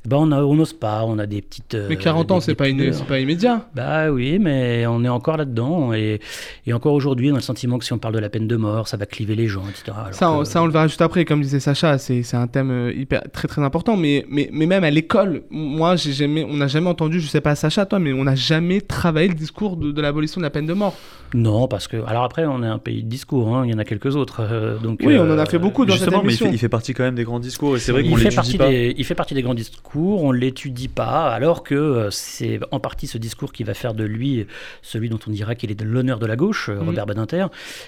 ben 0.07 0.17
on 0.19 0.55
n'ose 0.55 0.73
pas, 0.73 1.05
on 1.05 1.19
a 1.19 1.27
des 1.27 1.43
petites... 1.43 1.75
euh, 1.75 1.87
Mais 1.89 1.97
40 1.97 2.31
ans, 2.31 2.41
c'est 2.41 2.55
pas, 2.55 2.69
une- 2.69 2.93
pas 3.09 3.19
immédiat. 3.21 3.69
Bah 3.75 4.11
oui, 4.11 4.39
mais 4.39 4.87
on 4.87 5.05
est 5.05 5.09
encore 5.09 5.37
là-dedans, 5.37 5.93
et, 5.93 6.21
et 6.67 6.73
encore 6.73 6.95
aujourd'hui, 6.95 7.31
on 7.31 7.35
a 7.35 7.39
le 7.39 7.43
sentiment 7.43 7.79
que 7.79 7.85
si 7.85 7.93
on 7.93 7.99
parle 7.99 8.15
de 8.15 8.19
la 8.21 8.29
peine 8.29 8.47
de 8.49 8.57
mort, 8.57 8.89
ça 8.89 8.97
va 8.97 9.07
cliver 9.07 9.35
les 9.35 9.47
gens, 9.49 9.63
etc. 9.69 9.97
Alors 9.97 10.15
Ça, 10.15 10.31
on, 10.31 10.39
que- 10.41 10.45
ça, 10.45 10.63
on 10.63 10.67
le 10.67 10.73
verra 10.73 10.87
juste 10.89 11.03
après, 11.03 11.25
comme 11.25 11.41
disait 11.43 11.61
Sacha, 11.61 11.99
c'est 11.99 12.23
un 12.35 12.47
thème 12.47 12.71
euh, 12.71 12.93
hyper, 12.95 13.23
très 13.33 13.49
très 13.49 13.63
important. 13.63 13.97
Mais, 13.97 14.25
mais, 14.29 14.49
mais 14.53 14.67
même 14.67 14.85
à 14.85 14.91
l'école, 14.91 15.43
moi, 15.51 15.97
j'ai 15.97 16.13
jamais, 16.13 16.45
on 16.45 16.55
n'a 16.57 16.67
jamais 16.69 16.89
entendu, 16.89 17.21
je 17.21 17.27
sais 17.29 17.41
pas 17.41 17.55
Sacha, 17.55 17.87
toi, 17.87 17.99
mais 17.99 18.13
on 18.13 18.25
n'a 18.25 18.35
jamais 18.35 18.81
travaillé 18.81 19.29
le 19.29 19.35
discours 19.35 19.77
de, 19.77 19.93
de 19.93 20.01
l'abolition 20.03 20.41
de 20.41 20.45
la 20.45 20.51
peine 20.51 20.67
de 20.67 20.73
mort. 20.75 20.97
Non, 21.35 21.69
parce 21.69 21.89
que... 21.89 21.99
Alors 22.07 22.25
après, 22.25 22.47
on 22.47 22.63
est 22.63 22.67
un 22.67 22.79
pays 22.79 23.03
de 23.03 23.09
discours, 23.09 23.55
hein, 23.55 23.63
il 23.67 23.71
y 23.71 23.75
en 23.75 23.79
a 23.79 23.85
quelques 23.85 24.17
autres. 24.17 24.41
euh, 24.41 24.79
donc, 24.79 25.01
Oui, 25.05 25.17
on 25.19 25.31
en 25.31 25.39
a 25.39 25.45
fait 25.47 25.59
beaucoup 25.59 25.85
dans 25.85 25.93
Justement, 25.95 26.19
cette 26.19 26.25
mais 26.25 26.29
il 26.29 26.31
émission. 26.31 26.47
fait, 26.47 26.53
il 26.53 26.59
fait 26.59 26.68
partie 26.69 26.95
quand 26.95 27.03
même 27.05 27.15
des 27.15 27.25
grands 27.25 27.41
discours 27.41 27.77
et 27.77 27.81
c'est 27.81 27.93
vrai 27.93 28.03
il 28.05 28.11
qu'on 28.11 28.17
fait, 28.17 28.25
l'étudie 28.25 28.37
partie 28.37 28.59
pas. 28.59 28.69
des, 28.69 28.95
il 28.97 29.05
fait 29.05 29.15
partie 29.15 29.35
des 29.35 29.43
grands 29.43 29.55
discours, 29.55 30.23
on 30.25 30.33
ne 30.33 30.39
l'étudie 30.39 30.89
pas, 30.89 31.31
alors 31.33 31.63
que 31.63 31.75
euh, 31.75 32.11
c'est 32.11 32.61
en 32.71 32.81
partie 32.81 33.07
ce 33.07 33.19
discours 33.19 33.53
qui 33.53 33.65
va 33.65 33.75
faire 33.75 33.95
de 33.95 34.05
lui 34.05 34.47
celui 34.83 35.09
dont 35.09 35.19
on 35.27 35.31
dira 35.31 35.55
qu'il 35.55 35.71
est 35.71 35.75
de 35.75 35.85
l'honneur 35.85 36.19
de 36.19 36.27
la 36.27 36.37
gauche, 36.37 36.69
euh, 36.69 36.75
Mhm. 36.79 36.87
Robert 36.87 37.07
Badinter. 37.07 37.47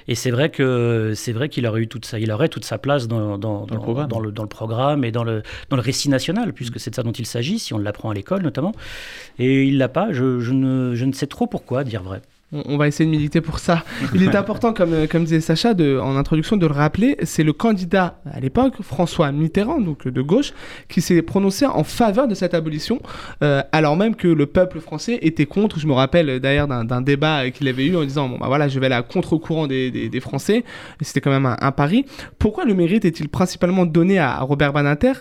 Et 0.09 0.15
c'est 0.15 0.31
vrai 0.31 0.51
que 0.51 1.13
c'est 1.15 1.33
vrai 1.33 1.49
qu'il 1.49 1.67
aurait 1.67 1.83
eu 1.83 1.89
toute 1.89 2.05
sa, 2.05 2.19
il 2.19 2.31
aurait 2.33 2.49
toute 2.49 2.65
sa 2.65 2.79
place 2.79 3.09
dans, 3.09 3.39
dans, 3.39 3.67
le 3.71 3.77
programme. 3.79 4.09
dans 4.09 4.21
le, 4.21 4.33
dans 4.33 4.43
le 4.43 4.49
programme 4.49 5.05
et 5.05 5.11
dans 5.13 5.25
le, 5.25 5.43
dans 5.69 5.77
le 5.77 5.83
récit 5.83 6.09
national, 6.09 6.53
puisque 6.53 6.79
c'est 6.81 6.91
de 6.91 6.95
ça 6.97 7.03
dont 7.03 7.13
il 7.13 7.27
s'agit, 7.27 7.59
si 7.59 7.75
on 7.75 7.79
l'apprend 7.79 8.11
à 8.11 8.15
l'école 8.15 8.43
notamment. 8.43 8.73
Et 9.39 9.65
il 9.65 9.79
l'a 9.79 9.89
pas, 9.89 10.13
je, 10.13 10.41
je 10.41 10.53
ne, 10.53 10.95
je 10.95 11.05
ne 11.05 11.13
sais 11.13 11.27
trop 11.27 11.47
pourquoi, 11.47 11.85
dire 11.85 12.03
vrai. 12.03 12.21
On, 12.53 12.63
on 12.67 12.77
va 12.77 12.89
essayer 12.89 13.05
de 13.07 13.11
militer 13.11 13.41
pour 13.41 13.59
ça. 13.59 13.85
Il 14.15 14.23
est 14.23 14.35
important, 14.37 14.73
comme, 14.73 14.93
euh, 14.93 15.07
comme 15.07 15.25
disait 15.25 15.41
Sacha, 15.41 15.75
de, 15.75 15.99
en 15.99 16.17
introduction, 16.17 16.57
de 16.57 16.67
le 16.67 16.73
rappeler. 16.73 17.17
C'est 17.23 17.45
le 17.45 17.53
candidat 17.53 18.21
à 18.31 18.41
l'époque, 18.41 18.75
François 18.83 19.31
Mitterrand, 19.33 19.81
donc 19.81 20.09
de 20.09 20.23
gauche, 20.23 20.53
qui 20.89 21.01
s'est 21.01 21.23
prononcé 21.23 21.67
en 21.67 21.85
faveur 21.85 22.27
de 22.29 22.35
cette 22.35 22.55
abolition, 22.55 23.01
euh, 23.43 23.63
alors 23.73 23.97
même 23.97 24.15
que 24.17 24.29
le 24.29 24.47
peuple 24.47 24.81
français 24.81 25.19
était 25.23 25.47
contre. 25.47 25.79
Je 25.79 25.87
me 25.87 25.93
rappelle 25.93 26.41
d'ailleurs 26.41 26.67
d'un 26.69 26.85
d'un 26.85 27.01
débat 27.03 27.45
euh, 27.45 27.51
qu'il 27.51 27.69
avait 27.69 27.87
eu 27.87 27.97
en 27.97 28.03
disant 28.05 28.29
bon 28.29 28.39
bah 28.39 28.47
voilà, 28.49 28.69
je 28.69 28.79
vais 28.81 28.87
aller 28.87 28.95
à 28.95 29.03
contre-courant 29.03 29.67
des, 29.67 29.91
des- 29.91 30.09
des 30.09 30.21
Français. 30.21 30.65
C'était 31.01 31.21
quand 31.21 31.31
même 31.31 31.47
un, 31.47 31.57
un 31.61 31.73
pari. 31.73 32.05
Pourquoi 32.39 32.65
le 32.65 32.75
mérite 32.75 33.05
est-il 33.05 33.29
principalement 33.29 33.87
donné 33.87 34.19
à, 34.19 34.33
à 34.37 34.41
Robert 34.41 34.73
Badinter? 34.73 35.13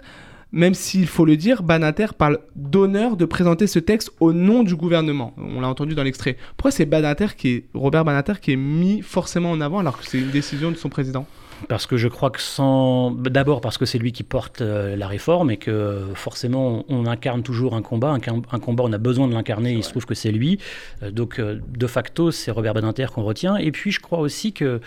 Même 0.51 0.73
s'il 0.73 1.07
faut 1.07 1.25
le 1.25 1.37
dire, 1.37 1.63
Banater 1.63 2.13
parle 2.17 2.39
d'honneur 2.55 3.17
de 3.17 3.25
présenter 3.25 3.67
ce 3.67 3.79
texte 3.79 4.11
au 4.19 4.33
nom 4.33 4.63
du 4.63 4.75
gouvernement. 4.75 5.33
On 5.37 5.61
l'a 5.61 5.67
entendu 5.67 5.95
dans 5.95 6.03
l'extrait. 6.03 6.37
Pourquoi 6.57 6.71
c'est 6.71 6.85
Banater 6.85 7.35
qui 7.37 7.49
est, 7.49 7.65
Robert 7.73 8.03
Banater 8.05 8.33
qui 8.41 8.53
est 8.53 8.57
mis 8.57 9.01
forcément 9.01 9.51
en 9.51 9.61
avant 9.61 9.79
alors 9.79 9.99
que 9.99 10.05
c'est 10.05 10.19
une 10.19 10.31
décision 10.31 10.71
de 10.71 10.75
son 10.75 10.89
président? 10.89 11.25
Parce 11.67 11.85
que 11.85 11.97
je 11.97 12.07
crois 12.07 12.29
que 12.29 12.39
sans. 12.39 13.11
D'abord 13.11 13.59
parce 13.59 13.77
que 13.77 13.85
c'est 13.85 13.97
lui 13.97 14.13
qui 14.13 14.23
porte 14.23 14.61
euh, 14.61 14.95
la 14.95 15.07
réforme 15.07 15.51
et 15.51 15.57
que 15.57 16.05
forcément 16.15 16.85
on 16.87 17.05
incarne 17.05 17.43
toujours 17.43 17.75
un 17.75 17.81
combat. 17.81 18.11
Un, 18.11 18.59
combat, 18.59 18.83
on 18.85 18.93
a 18.93 18.97
besoin 18.97 19.27
de 19.27 19.33
l'incarner, 19.33 19.73
il 19.73 19.83
se 19.83 19.89
trouve 19.89 20.05
que 20.05 20.15
c'est 20.15 20.31
lui. 20.31 20.57
Euh, 21.03 21.11
donc 21.11 21.37
euh, 21.37 21.59
de 21.67 21.87
facto, 21.87 22.31
c'est 22.31 22.51
Robert 22.51 22.73
Badinter 22.73 23.07
qu'on 23.13 23.23
retient. 23.23 23.57
Et 23.57 23.71
puis 23.71 23.91
je 23.91 23.99
crois 23.99 24.19
aussi 24.19 24.53
que 24.53 24.79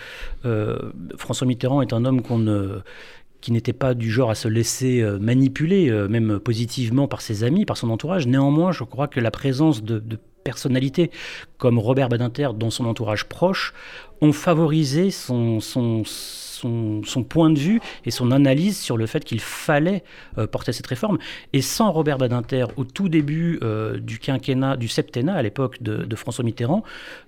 François 1.15 1.45
Mitterrand 1.45 1.81
est 1.81 1.93
un 1.93 2.05
homme 2.05 2.21
qu'on 2.21 2.39
ne 2.39 2.81
qui 3.43 3.51
n'était 3.51 3.73
pas 3.73 3.93
du 3.93 4.09
genre 4.09 4.29
à 4.29 4.35
se 4.35 4.47
laisser 4.47 5.03
manipuler, 5.19 5.91
même 6.07 6.39
positivement 6.39 7.09
par 7.09 7.21
ses 7.21 7.43
amis, 7.43 7.65
par 7.65 7.75
son 7.75 7.89
entourage. 7.89 8.25
Néanmoins, 8.25 8.71
je 8.71 8.85
crois 8.85 9.09
que 9.09 9.19
la 9.19 9.31
présence 9.31 9.83
de, 9.83 10.01
personnalités 10.43 11.11
comme 11.57 11.79
Robert 11.79 12.09
Badinter 12.09 12.49
dans 12.55 12.69
son 12.69 12.85
entourage 12.85 13.25
proche 13.25 13.73
ont 14.21 14.33
favorisé 14.33 15.11
son, 15.11 15.59
point 17.23 17.49
de 17.49 17.59
vue 17.59 17.81
et 18.05 18.11
son 18.11 18.31
analyse 18.31 18.79
sur 18.79 18.97
le 18.97 19.05
fait 19.05 19.23
qu'il 19.23 19.39
fallait 19.39 20.03
euh, 20.37 20.47
porter 20.47 20.71
cette 20.73 20.87
réforme. 20.87 21.17
Et 21.53 21.61
sans 21.61 21.91
Robert 21.91 22.17
Badinter, 22.17 22.65
au 22.77 22.83
tout 22.83 23.09
début 23.09 23.59
euh, 23.63 23.99
du 23.99 24.19
quinquennat, 24.19 24.77
du 24.77 24.87
septennat 24.87 25.33
à 25.33 25.41
l'époque 25.41 25.81
de, 25.81 26.15
François 26.15 26.43
Mitterrand, 26.43 26.83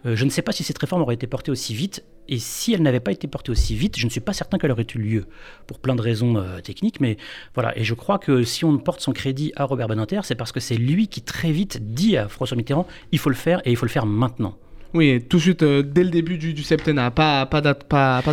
euh, 0.05 0.15
je 0.15 0.25
ne 0.25 0.29
sais 0.29 0.41
pas 0.41 0.51
si 0.51 0.63
cette 0.63 0.77
réforme 0.77 1.01
aurait 1.01 1.15
été 1.15 1.27
portée 1.27 1.51
aussi 1.51 1.73
vite. 1.73 2.03
Et 2.27 2.39
si 2.39 2.73
elle 2.73 2.81
n'avait 2.81 2.99
pas 2.99 3.11
été 3.11 3.27
portée 3.27 3.51
aussi 3.51 3.75
vite, 3.75 3.99
je 3.99 4.05
ne 4.05 4.09
suis 4.09 4.19
pas 4.19 4.33
certain 4.33 4.57
qu'elle 4.57 4.71
aurait 4.71 4.87
eu 4.95 4.97
lieu, 4.97 5.25
pour 5.67 5.77
plein 5.77 5.95
de 5.95 6.01
raisons 6.01 6.43
techniques. 6.63 6.99
Mais 6.99 7.17
voilà, 7.53 7.77
et 7.77 7.83
je 7.83 7.93
crois 7.93 8.17
que 8.17 8.43
si 8.43 8.65
on 8.65 8.79
porte 8.79 8.99
son 8.99 9.11
crédit 9.11 9.53
à 9.55 9.65
Robert 9.65 9.87
Badinter, 9.87 10.21
c'est 10.23 10.33
parce 10.33 10.51
que 10.51 10.59
c'est 10.59 10.75
lui 10.75 11.07
qui 11.07 11.21
très 11.21 11.51
vite 11.51 11.93
dit 11.93 12.17
à 12.17 12.27
François 12.27 12.57
Mitterrand, 12.57 12.87
il 13.11 13.19
faut 13.19 13.29
le 13.29 13.35
faire 13.35 13.61
et 13.63 13.69
il 13.69 13.77
faut 13.77 13.85
le 13.85 13.91
faire 13.91 14.07
maintenant. 14.07 14.57
Oui, 14.95 15.21
tout 15.27 15.35
de 15.35 15.41
suite, 15.41 15.63
euh, 15.63 15.83
dès 15.83 16.05
le 16.05 16.09
début 16.09 16.37
du, 16.37 16.63
septennat, 16.63 17.11
pas, 17.11 17.45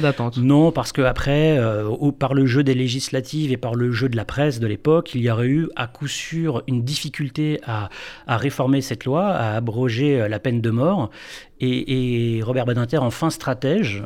d'attente. 0.01 0.37
Non, 0.37 0.71
parce 0.71 0.93
qu'après, 0.93 1.59
euh, 1.59 2.13
par 2.13 2.35
le 2.35 2.47
jeu 2.47 2.63
des 2.63 2.75
législatives 2.75 3.51
et 3.51 3.57
par 3.57 3.75
le 3.75 3.91
jeu 3.91 4.09
de 4.09 4.17
la 4.17 4.25
presse 4.25 4.61
de 4.61 4.69
l'époque, 4.69 5.13
il 5.17 5.23
y 5.23 5.31
aurait 5.31 5.49
eu 5.49 5.69
à 5.75 5.89
coup 5.89 6.07
sûr 6.07 6.63
une 6.69 6.85
difficulté 6.85 7.59
à, 7.67 7.89
réformer 8.29 8.81
cette 8.81 9.05
loi, 9.05 9.27
à 9.27 9.57
abroger 9.57 10.21
euh, 10.21 10.29
la 10.29 10.39
peine 10.39 10.61
de 10.61 10.71
mort. 10.71 11.11
Et, 11.59 12.41
Robert 12.45 12.65
Badinter, 12.65 12.99
en 12.99 13.11
fin 13.11 13.31
stratège, 13.31 14.03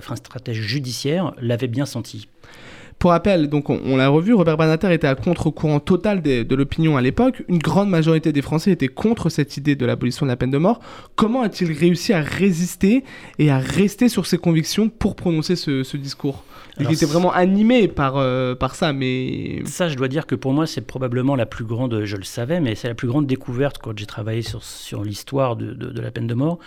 fin 0.00 0.14
stratège 0.14 0.60
judiciaire, 0.60 1.34
l'avait 1.40 1.66
bien 1.66 1.84
senti. 1.84 2.28
Pour 3.02 3.10
rappel, 3.10 3.48
donc 3.48 3.68
on, 3.68 3.96
l'a 3.96 4.06
revu, 4.06 4.32
Robert 4.32 4.56
Banater 4.56 4.92
était 4.92 5.08
à 5.08 5.16
contre-courant 5.16 5.80
total 5.80 6.22
de, 6.22 6.54
l'opinion 6.54 6.96
à 6.96 7.02
l'époque. 7.02 7.42
Une 7.48 7.58
grande 7.58 7.88
majorité 7.90 8.30
des 8.30 8.42
Français 8.42 8.70
étaient 8.70 8.86
contre 8.86 9.28
cette 9.28 9.56
idée 9.56 9.74
de 9.74 9.84
l'abolition 9.84 10.24
de 10.24 10.30
la 10.30 10.36
peine 10.36 10.52
de 10.52 10.58
mort. 10.58 10.78
Comment 11.16 11.42
a-t-il 11.42 11.72
réussi 11.72 12.12
à 12.12 12.20
résister 12.20 13.02
et 13.40 13.50
à 13.50 13.58
rester 13.58 14.08
sur 14.08 14.26
ses 14.26 14.38
convictions 14.38 14.88
pour 14.88 15.16
prononcer 15.16 15.56
ce 15.56 15.96
discours? 15.96 16.44
Il 16.80 16.92
était 16.92 17.06
vraiment 17.06 17.32
animé 17.32 17.88
par, 17.88 18.16
euh, 18.16 18.54
par 18.54 18.74
ça, 18.74 18.92
mais... 18.92 19.62
Ça, 19.66 19.88
je 19.88 19.96
dois 19.96 20.08
dire 20.08 20.26
que 20.26 20.34
pour 20.34 20.52
moi, 20.52 20.66
c'est 20.66 20.80
probablement 20.80 21.36
la 21.36 21.46
plus 21.46 21.64
grande, 21.64 22.04
je 22.04 22.16
le 22.16 22.22
savais, 22.22 22.60
mais 22.60 22.74
c'est 22.74 22.88
la 22.88 22.94
plus 22.94 23.08
grande 23.08 23.26
découverte 23.26 23.78
quand 23.78 23.96
j'ai 23.98 24.06
travaillé 24.06 24.42
sur, 24.42 24.62
sur 24.62 25.04
l'histoire 25.04 25.56
de, 25.56 25.72
de, 25.72 26.00
la 26.00 26.10
peine 26.10 26.26
de 26.26 26.34
mort. 26.34 26.58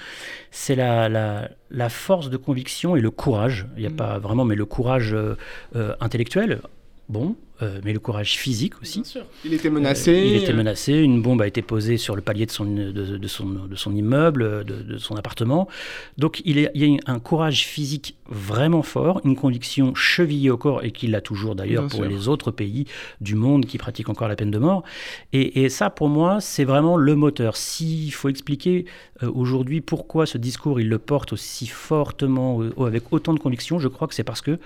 C'est 0.52 0.76
la, 0.76 1.10
la, 1.10 1.50
la, 1.72 1.90
force 1.90 2.30
de 2.30 2.38
conviction 2.38 2.96
et 2.96 3.02
le 3.02 3.12
courage. 3.12 3.68
Il 3.76 3.82
n'y 3.82 3.88
a 3.88 3.90
mm. 3.90 3.96
pas 3.96 4.20
vraiment, 4.20 4.46
mais 4.46 4.56
le 4.56 4.66
courage 4.66 5.14
euh, 5.14 5.36
euh, 5.76 5.96
intellectuel, 6.00 6.62
bon, 7.10 7.36
euh, 7.62 7.80
mais 7.86 7.94
le 7.94 8.00
courage 8.00 8.38
physique 8.38 8.82
aussi. 8.82 9.00
Bien 9.00 9.10
sûr. 9.10 9.26
Il 9.46 9.54
était 9.54 9.70
menacé. 9.70 10.12
Euh, 10.12 10.26
il 10.26 10.36
était 10.36 10.54
menacé. 10.54 10.94
Une 10.94 11.22
bombe 11.22 11.42
a 11.42 11.48
été 11.48 11.62
posée 11.62 11.96
sur 11.96 12.16
le 12.16 12.22
palier 12.22 12.46
de 12.46 12.52
son, 12.52 12.66
de, 12.66 13.28
son, 13.28 13.46
de 13.46 13.76
son 13.76 13.96
immeuble, 13.96 14.66
de, 14.66 14.98
son 14.98 15.16
appartement. 15.16 15.70
Donc 16.18 16.42
il, 16.44 16.60
y 16.60 16.98
a 16.98 17.00
un 17.12 17.20
courage 17.20 17.66
physique 17.66 18.18
vraiment 18.28 18.82
fort, 18.82 19.22
une 19.24 19.38
conviction 19.38 19.96
chevillée 19.96 20.50
au 20.50 20.58
corps, 20.58 20.84
et 20.84 20.92
qu'il 20.92 21.12
l'a 21.12 21.22
toujours 21.22 21.56
d'ailleurs 21.56 21.88
pour 21.88 22.04
les 22.04 22.28
autres 22.28 22.52
pays 22.52 22.86
du 23.22 23.36
monde 23.36 23.66
qui 23.66 23.78
pratiquent 23.78 24.10
encore 24.10 24.28
la 24.28 24.36
peine 24.36 24.52
de 24.52 24.60
mort. 24.60 24.84
Et, 25.32 25.70
ça, 25.70 25.90
pour 25.90 26.10
moi, 26.10 26.42
c'est 26.42 26.66
vraiment 26.66 26.98
le 26.98 27.16
moteur. 27.16 27.56
S'il 27.56 28.14
faut 28.14 28.30
expliquer 28.30 28.86
euh, 29.24 29.32
aujourd'hui 29.34 29.82
pourquoi 29.82 30.26
ce 30.26 30.38
discours, 30.38 30.80
il 30.80 30.90
le 30.90 31.00
porte 31.00 31.34
aussi 31.34 31.68
fortement, 31.68 32.62
avec 32.80 33.12
autant 33.12 33.34
de 33.34 33.40
conviction, 33.40 33.80
je 33.80 33.88
crois 33.88 34.08
que 34.08 34.14
c'est 34.14 34.24
parce 34.24 34.42
que 34.42 34.60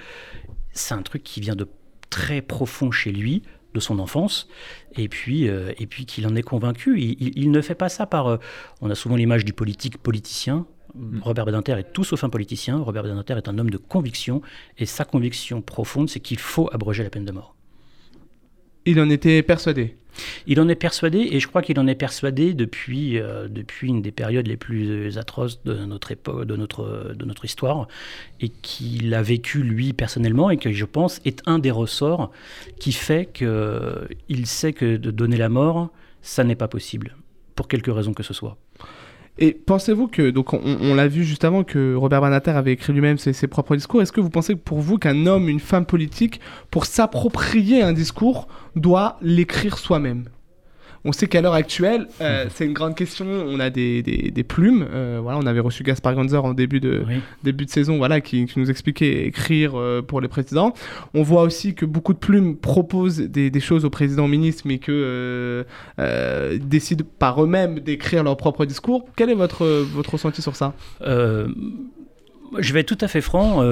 c'est 0.71 0.93
un 0.93 1.01
truc 1.01 1.23
qui 1.23 1.39
vient 1.39 1.55
de 1.55 1.67
très 2.09 2.41
profond 2.41 2.91
chez 2.91 3.11
lui 3.11 3.43
de 3.73 3.79
son 3.79 3.99
enfance, 3.99 4.47
et 4.97 5.07
puis, 5.09 5.47
euh, 5.47 5.71
et 5.77 5.85
puis 5.85 6.05
qu'il 6.05 6.25
en 6.27 6.35
est 6.35 6.41
convaincu. 6.41 6.99
Il, 6.99 7.51
ne 7.51 7.61
fait 7.61 7.75
pas 7.75 7.89
ça 7.89 8.07
par... 8.07 8.27
Euh, 8.27 8.37
on 8.81 8.89
a 8.89 8.95
souvent 8.95 9.15
l'image 9.15 9.45
du 9.45 9.53
politique 9.53 9.97
politicien. 9.97 10.65
Mm. 10.95 11.19
Robert 11.21 11.45
Badinter 11.45 11.73
est 11.73 11.93
tout 11.93 12.03
sauf 12.03 12.23
un 12.23 12.29
politicien. 12.29 12.77
Robert 12.77 13.03
Badinter 13.03 13.37
est 13.37 13.47
un 13.47 13.59
homme 13.59 13.69
de 13.69 13.77
conviction, 13.77 14.41
et 14.77 14.85
sa 14.85 15.05
conviction 15.05 15.61
profonde, 15.61 16.09
c'est 16.09 16.19
qu'il 16.19 16.39
faut 16.39 16.69
abroger 16.73 17.03
la 17.03 17.11
peine 17.11 17.25
de 17.25 17.31
mort. 17.31 17.55
Il 18.85 18.99
en 18.99 19.09
était 19.09 19.43
persuadé 19.43 19.95
il 20.47 20.59
en 20.59 20.67
est 20.67 20.75
persuadé, 20.75 21.29
et 21.31 21.39
je 21.39 21.47
crois 21.47 21.61
qu'il 21.61 21.79
en 21.79 21.87
est 21.87 21.95
persuadé 21.95 22.53
depuis, 22.53 23.19
euh, 23.19 23.47
depuis 23.47 23.89
une 23.89 24.01
des 24.01 24.11
périodes 24.11 24.47
les 24.47 24.57
plus 24.57 25.17
atroces 25.17 25.63
de 25.63 25.73
notre, 25.85 26.11
époque, 26.11 26.45
de 26.45 26.55
notre, 26.55 27.13
de 27.15 27.25
notre 27.25 27.45
histoire, 27.45 27.87
et 28.41 28.49
qu'il 28.49 29.13
a 29.13 29.21
vécu 29.21 29.61
lui 29.61 29.93
personnellement, 29.93 30.49
et 30.49 30.57
que 30.57 30.71
je 30.71 30.85
pense 30.85 31.21
est 31.25 31.41
un 31.45 31.59
des 31.59 31.71
ressorts 31.71 32.31
qui 32.79 32.91
fait 32.91 33.29
qu'il 33.31 34.45
sait 34.45 34.73
que 34.73 34.97
de 34.97 35.11
donner 35.11 35.37
la 35.37 35.49
mort, 35.49 35.89
ça 36.21 36.43
n'est 36.43 36.55
pas 36.55 36.67
possible, 36.67 37.15
pour 37.55 37.67
quelque 37.67 37.91
raison 37.91 38.13
que 38.13 38.23
ce 38.23 38.33
soit. 38.33 38.57
Et 39.41 39.53
pensez-vous 39.53 40.07
que, 40.07 40.31
donc 40.31 40.53
on, 40.53 40.93
l'a 40.93 41.07
vu 41.07 41.23
juste 41.23 41.45
avant 41.45 41.63
que 41.63 41.95
Robert 41.95 42.19
Banater 42.19 42.51
avait 42.51 42.73
écrit 42.73 42.91
lui-même 42.91 43.17
ses, 43.17 43.47
propres 43.47 43.77
discours, 43.77 44.01
est-ce 44.01 44.11
que 44.11 44.19
vous 44.19 44.29
pensez 44.29 44.57
pour 44.57 44.81
vous 44.81 44.97
qu'un 44.97 45.25
homme, 45.27 45.47
une 45.47 45.61
femme 45.61 45.85
politique, 45.85 46.41
pour 46.71 46.85
s'approprier 46.85 47.81
un 47.81 47.93
discours, 47.93 48.49
doit 48.75 49.17
l'écrire 49.21 49.77
soi-même? 49.77 50.25
On 51.05 51.11
sait 51.11 51.27
qu'à 51.27 51.41
l'heure 51.41 51.53
actuelle, 51.53 52.07
euh, 52.21 52.45
c'est 52.53 52.65
une 52.65 52.73
grande 52.73 52.95
question. 52.95 53.25
On 53.25 53.59
a 53.59 53.69
des, 53.69 54.01
des, 54.01 54.43
plumes. 54.43 54.85
Euh, 54.91 55.19
voilà, 55.21 55.37
on 55.37 55.45
avait 55.45 55.59
reçu 55.59 55.83
Gaspard 55.83 56.15
Ganzer 56.15 56.43
en 56.43 56.53
début 56.53 56.79
de, 56.79 57.05
début 57.43 57.65
de 57.65 57.69
saison, 57.69 57.97
voilà, 57.97 58.21
qui, 58.21 58.47
nous 58.57 58.69
expliquait 58.69 59.25
écrire 59.25 59.73
euh, 59.75 60.01
pour 60.01 60.21
les 60.21 60.27
présidents. 60.27 60.73
On 61.13 61.23
voit 61.23 61.43
aussi 61.43 61.75
que 61.75 61.85
beaucoup 61.85 62.13
de 62.13 62.19
plumes 62.19 62.57
proposent 62.57 63.19
des, 63.19 63.49
des 63.49 63.59
choses 63.59 63.85
aux 63.85 63.89
présidents 63.89 64.27
ministres, 64.27 64.63
mais 64.65 64.79
que 64.79 65.65
décident 66.61 67.05
par 67.19 67.43
eux-mêmes 67.43 67.79
d'écrire 67.79 68.23
leur 68.23 68.37
propre 68.37 68.65
discours. 68.65 69.05
Quel 69.15 69.29
est 69.29 69.35
votre, 69.35 69.65
votre 69.65 70.13
ressenti 70.13 70.41
sur 70.41 70.55
ça? 70.55 70.73
Je 72.57 72.73
vais 72.73 72.79
être 72.79 72.87
tout 72.87 72.97
à 73.05 73.07
fait 73.07 73.21
franc, 73.21 73.63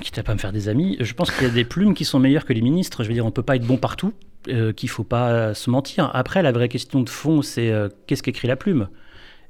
quitte 0.00 0.18
à 0.18 0.22
pas 0.22 0.32
me 0.32 0.38
faire 0.38 0.52
des 0.52 0.68
amis, 0.68 0.96
je 0.98 1.12
pense 1.12 1.30
qu'il 1.30 1.46
y 1.46 1.50
a 1.50 1.52
des 1.52 1.64
plumes 1.64 1.94
qui 1.94 2.04
sont 2.04 2.18
meilleures 2.18 2.46
que 2.46 2.52
les 2.52 2.62
ministres. 2.62 3.02
Je 3.02 3.08
veux 3.08 3.14
dire, 3.14 3.26
on 3.26 3.30
peut 3.30 3.42
pas 3.42 3.56
être 3.56 3.66
bon 3.66 3.76
partout. 3.76 4.12
Euh, 4.46 4.72
qu'il 4.72 4.88
faut 4.88 5.04
pas 5.04 5.52
se 5.52 5.68
mentir. 5.68 6.10
Après, 6.14 6.42
la 6.42 6.52
vraie 6.52 6.68
question 6.68 7.02
de 7.02 7.10
fond, 7.10 7.42
c'est 7.42 7.70
euh, 7.70 7.88
qu'est-ce 8.06 8.22
qu'écrit 8.22 8.46
la 8.46 8.54
plume? 8.54 8.88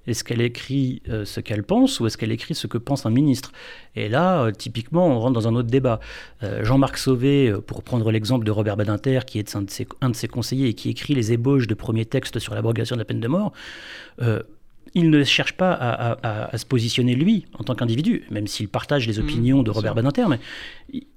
Est-ce 0.07 0.25
qu'elle 0.25 0.41
écrit 0.41 1.03
euh, 1.11 1.27
ce 1.27 1.41
qu'elle 1.41 1.63
pense 1.63 2.01
ou 2.01 2.07
est-ce 2.07 2.17
qu'elle 2.17 2.33
écrit 2.33 2.55
ce 2.55 2.67
que 2.67 2.79
pense 2.79 3.05
un 3.05 3.11
ministre? 3.11 3.53
Et 3.95 4.09
là, 4.09 4.51
typiquement, 4.51 5.07
on 5.07 5.21
rentre 5.21 5.35
dans 5.35 5.47
un 5.47 5.55
autre 5.55 5.69
débat. 5.69 6.01
Jean-Marc 6.63 6.97
Sauvé, 6.97 7.55
pour 7.67 7.83
prendre 7.83 8.11
l'exemple 8.11 8.47
de 8.47 8.51
Robert 8.51 8.79
Badinter, 8.79 9.21
qui 9.27 9.39
est 9.39 9.55
un 9.55 9.63
de, 9.63 9.71
ses, 9.71 9.87
un 10.01 10.09
de, 10.09 10.17
ses, 10.17 10.27
conseillers 10.27 10.69
et 10.69 10.75
qui 10.75 10.89
écrit 10.89 11.15
les 11.15 11.33
ébauches 11.33 11.67
de 11.67 11.75
premiers 11.75 12.07
textes 12.07 12.39
sur 12.39 12.55
l'abrogation 12.55 12.97
de 12.97 13.01
la 13.01 13.05
peine 13.05 13.21
de 13.21 13.29
mort, 13.29 13.53
il 14.95 15.11
ne 15.11 15.23
cherche 15.23 15.53
pas 15.53 15.73
à, 15.73 16.57
se 16.57 16.65
positionner 16.65 17.15
lui 17.15 17.45
en 17.59 17.63
tant 17.63 17.75
qu'individu, 17.75 18.25
même 18.31 18.47
s'il 18.47 18.69
partage 18.69 19.07
les 19.07 19.19
mmh, 19.19 19.25
opinions 19.25 19.63
de 19.63 19.71
Robert 19.71 19.95
Badinter, 19.95 20.25
mais 20.29 20.41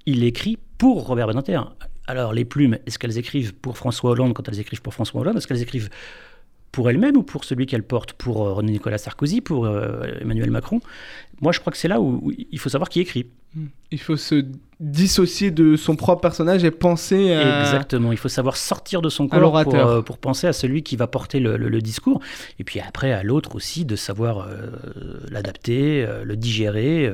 il 0.06 0.24
écrit 0.25 0.58
pour 0.78 1.08
Robert 1.08 1.28
Badinter. 1.28 1.62
Alors, 2.08 2.34
les 2.34 2.46
plumes, 2.46 2.77
est-ce 2.86 3.00
qu'elles 3.00 3.17
écrivent 3.17 3.53
pour 3.53 3.77
François 3.77 4.12
Hollande 4.12 4.34
quand 4.34 4.48
elles 4.50 4.60
écrivent 4.60 4.81
pour 4.81 4.93
François 4.93 5.22
Hollande? 5.22 5.38
Est-ce 5.38 5.48
qu'elles 5.48 5.62
écrivent 5.62 5.89
pour 6.72 6.89
elles-mêmes 6.89 7.17
ou 7.17 7.24
pour 7.24 7.43
celui 7.43 7.65
qu'elles 7.65 7.84
portent 7.84 8.13
Pour 8.13 8.46
euh, 8.46 8.53
René 8.53 8.72
Nicolas 8.72 8.98
Sarkozy, 8.98 9.41
pour 9.41 9.65
euh, 9.65 10.03
Emmanuel 10.20 10.51
Macron? 10.51 10.81
Moi, 11.41 11.51
je 11.51 11.60
crois 11.60 11.71
que 11.71 11.77
c'est 11.77 11.88
là 11.88 12.00
où, 12.00 12.31
il 12.51 12.60
faut 12.60 12.69
savoir 12.69 12.88
qui 12.88 13.00
écrit. 13.00 13.25
Il 13.91 14.00
faut 14.00 14.15
se 14.15 14.45
dissocier 14.79 15.51
de 15.51 15.75
son 15.75 15.98
propre 15.98 16.21
personnage 16.21 16.63
et 16.63 16.71
penser 16.71 17.33
à... 17.33 17.60
Exactement, 17.60 18.13
il 18.13 18.17
faut 18.17 18.29
savoir 18.29 18.55
sortir 18.55 19.01
de 19.01 19.10
son 19.10 19.27
corps 19.27 19.63
pour, 19.63 19.75
euh, 19.75 20.01
pour, 20.01 20.17
penser 20.17 20.48
à 20.48 20.53
celui 20.53 20.83
qui 20.83 20.95
va 20.95 21.07
porter 21.07 21.41
le, 21.41 21.81
discours. 21.81 22.21
Et 22.60 22.63
puis 22.63 22.79
après, 22.79 23.12
à 23.12 23.24
l'autre 23.24 23.55
aussi, 23.55 23.83
de 23.83 23.98
savoir 23.98 24.48
l'adapter, 25.29 26.07
le 26.24 26.38
digérer, 26.38 27.13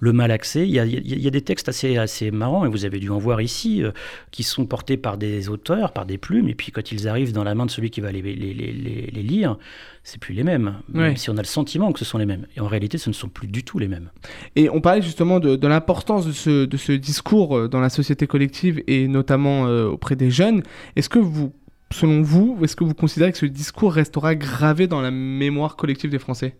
le 0.00 0.12
malaxer. 0.12 0.64
Il 0.64 0.70
y 0.70 0.80
a, 0.80 0.84
il 0.84 1.22
y 1.22 1.26
a 1.26 1.30
des 1.30 1.42
textes 1.42 1.68
assez, 1.68 1.96
assez 1.96 2.32
marrants, 2.32 2.64
et 2.64 2.68
vous 2.68 2.84
avez 2.84 2.98
dû 2.98 3.10
en 3.10 3.18
voir 3.18 3.40
ici, 3.40 3.84
qui 4.32 4.42
sont 4.42 4.66
portés 4.66 4.96
par 4.96 5.18
des 5.18 5.48
auteurs, 5.48 5.92
par 5.92 6.06
des 6.06 6.18
plumes, 6.18 6.48
et 6.48 6.54
puis 6.54 6.72
quand 6.72 6.90
ils 6.90 7.06
arrivent 7.06 7.32
dans 7.32 7.44
la 7.44 7.54
main 7.54 7.66
de 7.66 7.70
celui 7.70 7.90
qui 7.90 8.00
va 8.00 8.10
les, 8.10 8.22
les, 8.22 8.34
les, 8.34 8.72
les 9.12 9.22
lire, 9.22 9.56
c'est 10.04 10.20
plus 10.20 10.34
les 10.34 10.44
mêmes, 10.44 10.76
même 10.88 11.16
si 11.16 11.30
on 11.30 11.36
a 11.36 11.42
le 11.42 11.44
sentiment 11.44 11.92
que 11.92 11.98
ce 11.98 12.04
sont 12.04 12.18
les 12.18 12.26
mêmes. 12.26 12.46
Et 12.56 12.60
en 12.60 12.66
réalité, 12.66 12.98
ce 12.98 13.10
ne 13.10 13.14
sont 13.14 13.28
plus 13.28 13.48
du 13.48 13.64
tout 13.64 13.78
les 13.78 13.88
mêmes. 13.88 14.10
Et 14.56 14.70
on 14.70 14.80
parlait 14.80 15.02
justement 15.02 15.40
de, 15.40 15.66
l'importance 15.66 16.26
de 16.26 16.32
ce, 16.32 16.64
de 16.64 16.76
ce, 16.76 16.92
discours 16.92 17.56
euh, 17.56 17.68
dans 17.68 17.80
la 17.80 17.90
société 17.90 18.26
collective 18.26 18.82
et 18.86 19.08
notamment 19.08 19.66
euh, 19.66 19.86
auprès 19.86 20.16
des 20.16 20.30
jeunes. 20.30 20.62
Est-ce 20.96 21.08
que 21.08 21.18
vous, 21.18 21.52
selon 21.92 22.22
vous, 22.22 22.58
est-ce 22.62 22.76
que 22.76 22.84
vous 22.84 22.94
considérez 22.94 23.32
que 23.32 23.38
ce 23.38 23.46
discours 23.46 23.92
restera 23.92 24.34
gravé 24.34 24.86
dans 24.86 25.00
la 25.00 25.10
mémoire 25.10 25.76
collective 25.76 26.10
des 26.10 26.18
Français? 26.18 26.56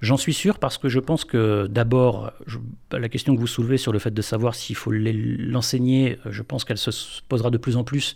J'en 0.00 0.16
suis 0.16 0.34
sûr 0.34 0.58
parce 0.58 0.78
que 0.78 0.88
je 0.88 0.98
pense 0.98 1.24
que 1.24 1.66
d'abord, 1.66 2.32
la 2.90 3.08
question 3.08 3.34
que 3.34 3.40
vous 3.40 3.46
soulevez 3.46 3.76
sur 3.76 3.92
le 3.92 3.98
fait 3.98 4.12
de 4.12 4.22
savoir 4.22 4.54
s'il 4.54 4.76
faut 4.76 4.90
l'enseigner, 4.90 6.18
je 6.28 6.42
pense 6.42 6.64
qu'elle 6.64 6.78
se 6.78 6.90
posera 7.28 7.50
de 7.50 7.58
plus 7.58 7.76
en 7.76 7.84
plus 7.84 8.14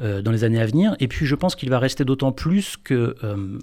euh, 0.00 0.22
dans 0.22 0.30
les 0.30 0.44
années 0.44 0.60
à 0.60 0.66
venir. 0.66 0.96
Et 1.00 1.08
puis 1.08 1.26
je 1.26 1.34
pense 1.34 1.56
qu'il 1.56 1.70
va 1.70 1.78
rester 1.78 2.04
d'autant 2.04 2.32
plus 2.32 2.76
que 2.76 3.16
euh, 3.24 3.58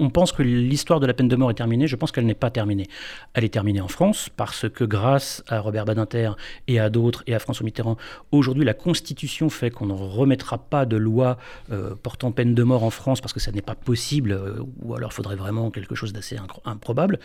on 0.00 0.10
pense 0.10 0.32
que 0.32 0.42
l'histoire 0.42 0.98
de 0.98 1.06
la 1.06 1.14
peine 1.14 1.28
de 1.28 1.36
mort 1.36 1.50
est 1.50 1.54
terminée. 1.54 1.86
Je 1.86 1.94
pense 1.94 2.10
qu'elle 2.10 2.26
n'est 2.26 2.34
pas 2.34 2.50
terminée. 2.50 2.86
Elle 3.34 3.44
est 3.44 3.50
terminée 3.50 3.80
en 3.80 3.88
France 3.88 4.30
parce 4.34 4.68
que 4.68 4.84
grâce 4.84 5.44
à 5.46 5.60
Robert 5.60 5.84
Badinter 5.84 6.32
et 6.66 6.80
à 6.80 6.88
d'autres 6.90 7.22
et 7.26 7.34
à 7.34 7.38
François 7.38 7.64
Mitterrand, 7.64 7.96
aujourd'hui 8.32 8.64
la 8.64 8.74
Constitution 8.74 9.50
fait 9.50 9.70
qu'on 9.70 9.86
ne 9.86 9.92
remettra 9.92 10.58
pas 10.58 10.86
de 10.86 10.96
loi 10.96 11.36
euh, 11.70 11.94
portant 12.02 12.32
peine 12.32 12.54
de 12.54 12.62
mort 12.62 12.82
en 12.82 12.90
France 12.90 13.20
parce 13.20 13.32
que 13.32 13.40
ça 13.40 13.52
n'est 13.52 13.62
pas 13.62 13.74
possible 13.74 14.32
euh, 14.32 14.62
ou 14.82 14.94
alors 14.94 15.12
faudrait 15.12 15.36
vraiment 15.36 15.70
quelque 15.70 15.94
chose 15.94 16.12
d'assez 16.12 16.38
improbable. 16.64 17.18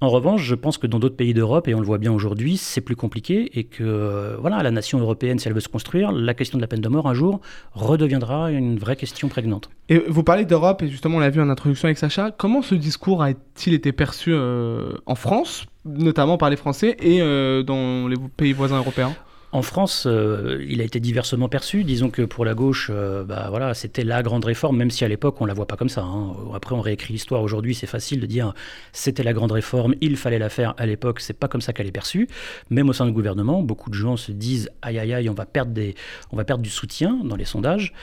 En 0.00 0.08
revanche, 0.08 0.42
je 0.42 0.54
pense 0.54 0.78
que 0.78 0.86
dans 0.86 1.00
d'autres 1.00 1.16
pays 1.16 1.34
d'Europe, 1.34 1.66
et 1.68 1.74
on 1.74 1.80
le 1.80 1.86
voit 1.86 1.98
bien 1.98 2.12
aujourd'hui, 2.12 2.56
c'est 2.56 2.80
plus 2.80 2.96
compliqué 2.96 3.58
et 3.58 3.64
que 3.64 3.82
euh, 3.82 4.36
voilà, 4.38 4.62
la 4.62 4.70
nation 4.70 5.00
européenne, 5.00 5.38
si 5.38 5.48
elle 5.48 5.54
veut 5.54 5.60
se 5.60 5.68
construire, 5.68 6.12
la 6.12 6.34
question 6.34 6.58
de 6.58 6.62
la 6.62 6.68
peine 6.68 6.80
de 6.80 6.88
mort 6.88 7.08
un 7.08 7.14
jour 7.14 7.40
redeviendra 7.72 8.52
une 8.52 8.78
vraie 8.78 8.96
question 8.96 9.28
prégnante. 9.28 9.68
Et 9.88 9.98
vous 10.08 10.22
parlez 10.22 10.44
d'Europe 10.44 10.82
et 10.82 10.88
justement 10.88 11.16
on 11.16 11.20
l'a 11.20 11.30
vu 11.30 11.40
en 11.40 11.50
introduction 11.50 11.88
Sacha, 12.04 12.30
comment 12.30 12.60
ce 12.60 12.74
discours 12.74 13.22
a-t-il 13.22 13.72
été 13.72 13.90
perçu 13.92 14.30
euh, 14.34 14.92
en 15.06 15.14
France, 15.14 15.64
notamment 15.86 16.36
par 16.36 16.50
les 16.50 16.56
Français, 16.56 16.98
et 17.00 17.22
euh, 17.22 17.62
dans 17.62 18.08
les 18.08 18.16
pays 18.36 18.52
voisins 18.52 18.76
européens? 18.76 19.14
En 19.52 19.62
France, 19.62 20.04
euh, 20.06 20.62
il 20.68 20.82
a 20.82 20.84
été 20.84 21.00
diversement 21.00 21.48
perçu. 21.48 21.82
Disons 21.82 22.10
que 22.10 22.20
pour 22.20 22.44
la 22.44 22.52
gauche, 22.52 22.90
bah, 22.90 23.46
voilà, 23.48 23.72
c'était 23.72 24.04
la 24.04 24.22
grande 24.22 24.44
réforme, 24.44 24.76
même 24.76 24.90
si 24.90 25.02
à 25.02 25.08
l'époque 25.08 25.40
on 25.40 25.46
la 25.46 25.54
voit 25.54 25.66
pas 25.66 25.76
comme 25.76 25.88
ça. 25.88 26.02
Hein. 26.02 26.34
Après, 26.54 26.74
on 26.74 26.82
réécrit 26.82 27.14
l'histoire. 27.14 27.40
Aujourd'hui, 27.40 27.74
c'est 27.74 27.86
facile 27.86 28.20
de 28.20 28.26
dire 28.26 28.52
c'était 28.92 29.22
la 29.22 29.32
grande 29.32 29.52
réforme, 29.52 29.94
il 30.02 30.18
fallait 30.18 30.40
la 30.40 30.50
faire. 30.50 30.74
À 30.76 30.84
l'époque, 30.84 31.20
c'est 31.20 31.38
pas 31.38 31.48
comme 31.48 31.62
ça 31.62 31.72
qu'elle 31.72 31.86
est 31.86 31.92
perçue. 31.92 32.28
Même 32.68 32.90
au 32.90 32.92
sein 32.92 33.06
du 33.06 33.12
gouvernement, 33.12 33.62
beaucoup 33.62 33.88
de 33.88 33.94
gens 33.94 34.18
se 34.18 34.32
disent 34.32 34.68
aïe 34.82 34.98
aïe 34.98 35.14
aïe, 35.14 35.30
on 35.30 35.34
va 35.34 35.46
perdre 35.46 35.72
des, 35.72 35.94
on 36.32 36.36
va 36.36 36.44
perdre 36.44 36.62
du 36.62 36.70
soutien 36.70 37.18
dans 37.24 37.36
les 37.36 37.46
sondages. 37.46 37.94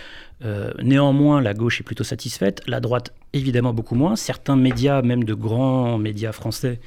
Euh, 0.43 0.71
néanmoins, 0.81 1.41
la 1.41 1.53
gauche 1.53 1.79
est 1.81 1.83
plutôt 1.83 2.03
satisfaite, 2.03 2.61
la 2.67 2.79
droite 2.79 3.13
évidemment 3.33 3.73
beaucoup 3.73 3.95
moins. 3.95 4.15
Certains 4.15 4.55
médias, 4.55 5.01
même 5.01 5.23
de 5.23 5.33
grands 5.33 5.97
médias 5.97 6.31
français, 6.31 6.79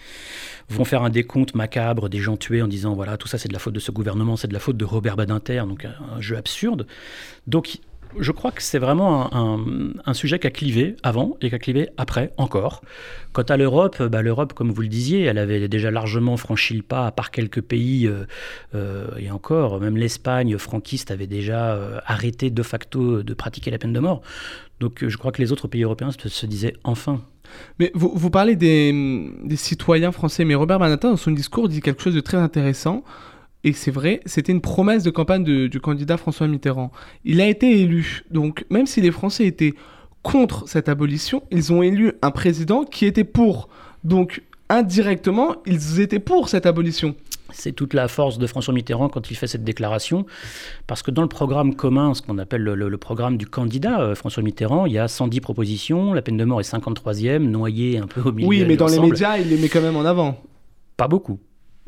vont 0.68 0.84
faire 0.84 1.02
un 1.02 1.10
décompte 1.10 1.54
macabre 1.54 2.08
des 2.08 2.18
gens 2.18 2.36
tués 2.36 2.62
en 2.62 2.68
disant 2.68 2.94
voilà, 2.94 3.16
tout 3.16 3.28
ça 3.28 3.38
c'est 3.38 3.48
de 3.48 3.52
la 3.52 3.58
faute 3.58 3.74
de 3.74 3.80
ce 3.80 3.92
gouvernement, 3.92 4.36
c'est 4.36 4.48
de 4.48 4.54
la 4.54 4.60
faute 4.60 4.76
de 4.76 4.84
Robert 4.84 5.16
Badinter, 5.16 5.62
donc 5.68 5.84
un 5.84 6.20
jeu 6.20 6.36
absurde. 6.36 6.86
Donc 7.46 7.78
je 8.18 8.32
crois 8.32 8.50
que 8.50 8.62
c'est 8.62 8.78
vraiment 8.78 9.34
un, 9.34 10.14
sujet 10.14 10.38
qui 10.38 10.46
a 10.46 10.50
clivé 10.50 10.96
avant 11.02 11.36
et 11.40 11.48
qui 11.48 11.54
a 11.54 11.58
clivé 11.58 11.88
après 11.96 12.32
encore. 12.36 12.82
Quant 13.32 13.42
à 13.42 13.56
l'Europe, 13.56 14.00
bah, 14.02 14.22
l'Europe, 14.22 14.52
comme 14.52 14.70
vous 14.70 14.82
le 14.82 14.88
disiez, 14.88 15.22
elle 15.22 15.38
avait 15.38 15.66
déjà 15.68 15.90
largement 15.90 16.36
franchi 16.36 16.74
le 16.74 16.82
pas, 16.82 17.06
à 17.06 17.12
part 17.12 17.30
quelques 17.30 17.60
pays, 17.60 18.06
euh, 18.06 18.26
euh, 18.74 19.08
et 19.18 19.30
encore, 19.30 19.80
même 19.80 19.96
l'Espagne 19.96 20.56
franquiste 20.58 21.10
avait 21.10 21.26
déjà 21.26 21.74
euh, 21.74 21.98
arrêté 22.06 22.50
de 22.50 22.62
facto 22.62 23.22
de 23.22 23.34
pratiquer 23.34 23.70
la 23.70 23.78
peine 23.78 23.92
de 23.92 24.00
mort. 24.00 24.22
Donc 24.80 25.04
je 25.06 25.16
crois 25.16 25.32
que 25.32 25.42
les 25.42 25.52
autres 25.52 25.68
pays 25.68 25.82
européens 25.82 26.10
se, 26.10 26.46
disaient 26.46 26.74
enfin. 26.84 27.22
Mais 27.78 27.90
vous, 27.94 28.30
parlez 28.30 28.56
des, 28.56 29.56
citoyens 29.56 30.12
français, 30.12 30.44
mais 30.44 30.54
Robert 30.54 30.78
Manhattan, 30.78 31.10
dans 31.10 31.16
son 31.16 31.30
discours, 31.30 31.68
dit 31.68 31.80
quelque 31.80 32.02
chose 32.02 32.14
de 32.14 32.20
très 32.20 32.38
intéressant 32.38 33.04
et 33.64 33.72
c'est 33.72 33.90
vrai, 33.90 34.20
c'était 34.26 34.52
une 34.52 34.60
promesse 34.60 35.02
de 35.02 35.10
campagne 35.10 35.42
du 35.42 35.80
candidat 35.80 36.18
François 36.18 36.46
Mitterrand. 36.46 36.92
Il 37.24 37.40
a 37.40 37.46
été 37.46 37.80
élu, 37.80 38.22
donc 38.30 38.66
même 38.68 38.86
si 38.86 39.00
les 39.00 39.10
Français 39.10 39.46
étaient 39.46 39.74
contre 40.22 40.68
cette 40.68 40.90
abolition, 40.90 41.42
ils 41.50 41.72
ont 41.72 41.82
élu 41.82 42.12
un 42.20 42.30
président 42.30 42.84
qui 42.84 43.06
était 43.06 43.24
pour. 43.24 43.70
Donc 44.04 44.42
indirectement, 44.68 45.56
ils 45.64 46.00
étaient 46.00 46.18
pour 46.18 46.50
cette 46.50 46.66
abolition. 46.66 47.14
C'est 47.52 47.72
toute 47.72 47.94
la 47.94 48.06
force 48.08 48.36
de 48.38 48.46
François 48.46 48.74
Mitterrand 48.74 49.08
quand 49.08 49.30
il 49.30 49.34
fait 49.36 49.46
cette 49.46 49.64
déclaration, 49.64 50.26
parce 50.86 51.02
que 51.02 51.10
dans 51.10 51.22
le 51.22 51.28
programme 51.28 51.74
commun, 51.74 52.12
ce 52.12 52.20
qu'on 52.20 52.36
appelle 52.36 52.62
le, 52.62 52.98
programme 52.98 53.38
du 53.38 53.46
candidat 53.46 54.00
euh, 54.00 54.14
François 54.14 54.42
Mitterrand, 54.42 54.84
il 54.84 54.92
y 54.92 54.98
a 54.98 55.08
110 55.08 55.40
propositions, 55.40 56.12
la 56.12 56.20
peine 56.20 56.36
de 56.36 56.44
mort 56.44 56.60
est 56.60 56.70
53e, 56.70 57.38
noyée 57.38 57.96
un 57.96 58.06
peu 58.06 58.20
au 58.28 58.32
milieu. 58.32 58.48
Oui, 58.48 58.64
mais 58.66 58.76
dans 58.76 58.88
les 58.88 58.98
médias, 58.98 59.38
il 59.38 59.48
les 59.48 59.56
met 59.56 59.68
quand 59.68 59.82
même 59.82 59.96
en 59.96 60.04
avant. 60.04 60.36
Pas 60.96 61.08
beaucoup 61.08 61.38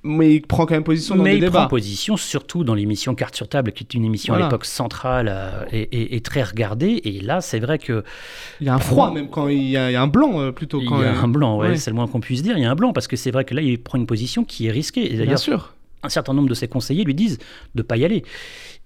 mais 0.03 0.37
il 0.37 0.43
prend 0.43 0.67
quand 0.67 0.75
même 0.75 0.85
position 0.85 1.17
dans 1.17 1.25
mais 1.25 1.37
il 1.37 1.51
prend 1.51 1.67
position 1.67 2.17
surtout 2.17 2.65
dans 2.65 2.75
l'émission 2.75 3.15
Carte 3.15 3.35
sur 3.35 3.49
table, 3.49 3.73
qui 3.73 3.85
est 3.85 3.95
une 3.95 4.05
émission 4.05 4.35
à 4.35 4.39
l'époque 4.39 4.65
centrale 4.65 5.27
euh, 5.29 5.65
et, 5.73 6.21
très 6.21 6.43
regardée. 6.43 7.01
Et 7.05 7.21
là, 7.21 7.41
c'est 7.41 7.59
vrai 7.59 7.79
que 7.79 8.05
il 8.61 8.67
y 8.67 8.71
a 8.71 8.75
un 8.75 8.79
froid 8.79 9.13
même 9.13 9.29
quand 9.29 9.49
il 9.49 9.69
y 9.69 9.77
a, 9.77 10.01
un 10.01 10.07
blanc 10.07 10.41
euh, 10.41 10.53
plutôt. 10.53 10.81
Quand 10.87 11.01
il 11.01 11.05
y 11.05 11.09
a 11.09 11.19
un 11.19 11.29
blanc, 11.29 11.59
ouais, 11.59 11.77
c'est 11.77 11.91
le 11.91 11.97
moins 11.97 12.07
qu'on 12.07 12.21
puisse 12.21 12.43
dire. 12.43 12.57
Il 12.57 12.63
y 12.63 12.67
a 12.67 12.71
un 12.71 12.77
blanc 12.77 12.93
parce 12.93 13.09
que 13.09 13.17
c'est 13.17 13.31
vrai 13.31 13.45
que 13.45 13.55
là, 13.55 13.63
il 13.63 13.83
prend 13.83 13.99
une 13.99 14.07
position 14.07 14.45
qui 14.45 14.67
est 14.67 14.71
risquée. 14.71 15.13
Et 15.13 15.27
Bien 15.27 15.37
sûr. 15.37 15.73
Un 16.03 16.09
certain 16.09 16.35
nombre 16.35 16.49
de 16.49 16.55
ses 16.55 16.69
conseillers 16.69 17.03
lui 17.03 17.15
disent 17.15 17.39
de 17.75 17.83
pas 17.83 17.97
y 17.97 18.05
aller. 18.05 18.23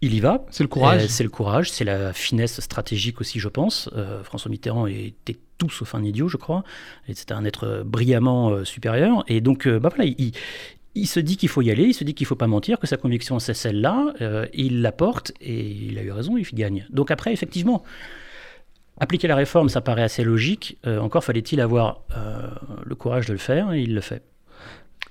Il 0.00 0.14
y 0.14 0.20
va. 0.20 0.46
C'est 0.50 0.62
le 0.62 0.68
courage. 0.68 1.02
Euh, 1.02 1.06
c'est 1.08 1.24
le 1.24 1.28
courage, 1.28 1.70
c'est 1.70 1.84
la 1.84 2.14
finesse 2.14 2.60
stratégique 2.60 3.20
aussi, 3.20 3.38
je 3.38 3.48
pense. 3.48 3.90
François 4.22 4.50
Mitterrand 4.50 4.86
était 4.86 5.36
tout 5.58 5.68
sauf 5.68 5.94
un 5.94 6.02
idiot, 6.02 6.28
je 6.28 6.38
crois. 6.38 6.64
C'était 7.12 7.34
un 7.34 7.44
être 7.44 7.82
brillamment 7.84 8.64
supérieur. 8.64 9.24
Et 9.28 9.42
donc, 9.42 9.68
bah 9.68 9.90
voilà, 9.94 10.04
il, 10.04 10.32
il 10.94 11.06
se 11.06 11.20
dit 11.20 11.36
qu'il 11.36 11.48
faut 11.48 11.62
y 11.62 11.70
aller, 11.70 11.84
il 11.84 11.94
se 11.94 12.04
dit 12.04 12.14
qu'il 12.14 12.24
ne 12.24 12.28
faut 12.28 12.36
pas 12.36 12.46
mentir, 12.46 12.78
que 12.78 12.86
sa 12.86 12.96
conviction 12.96 13.38
c'est 13.38 13.54
celle-là, 13.54 14.12
euh, 14.20 14.46
il 14.52 14.82
la 14.82 14.92
porte 14.92 15.32
et 15.40 15.60
il 15.60 15.98
a 15.98 16.02
eu 16.02 16.10
raison, 16.10 16.36
il 16.36 16.44
gagne. 16.52 16.86
Donc 16.90 17.10
après, 17.10 17.32
effectivement, 17.32 17.84
appliquer 18.98 19.28
la 19.28 19.36
réforme, 19.36 19.68
ça 19.68 19.80
paraît 19.80 20.02
assez 20.02 20.24
logique. 20.24 20.78
Euh, 20.86 20.98
encore 20.98 21.22
fallait-il 21.22 21.60
avoir 21.60 22.02
euh, 22.16 22.48
le 22.84 22.94
courage 22.94 23.26
de 23.26 23.32
le 23.32 23.38
faire 23.38 23.72
et 23.72 23.82
il 23.82 23.94
le 23.94 24.00
fait. 24.00 24.22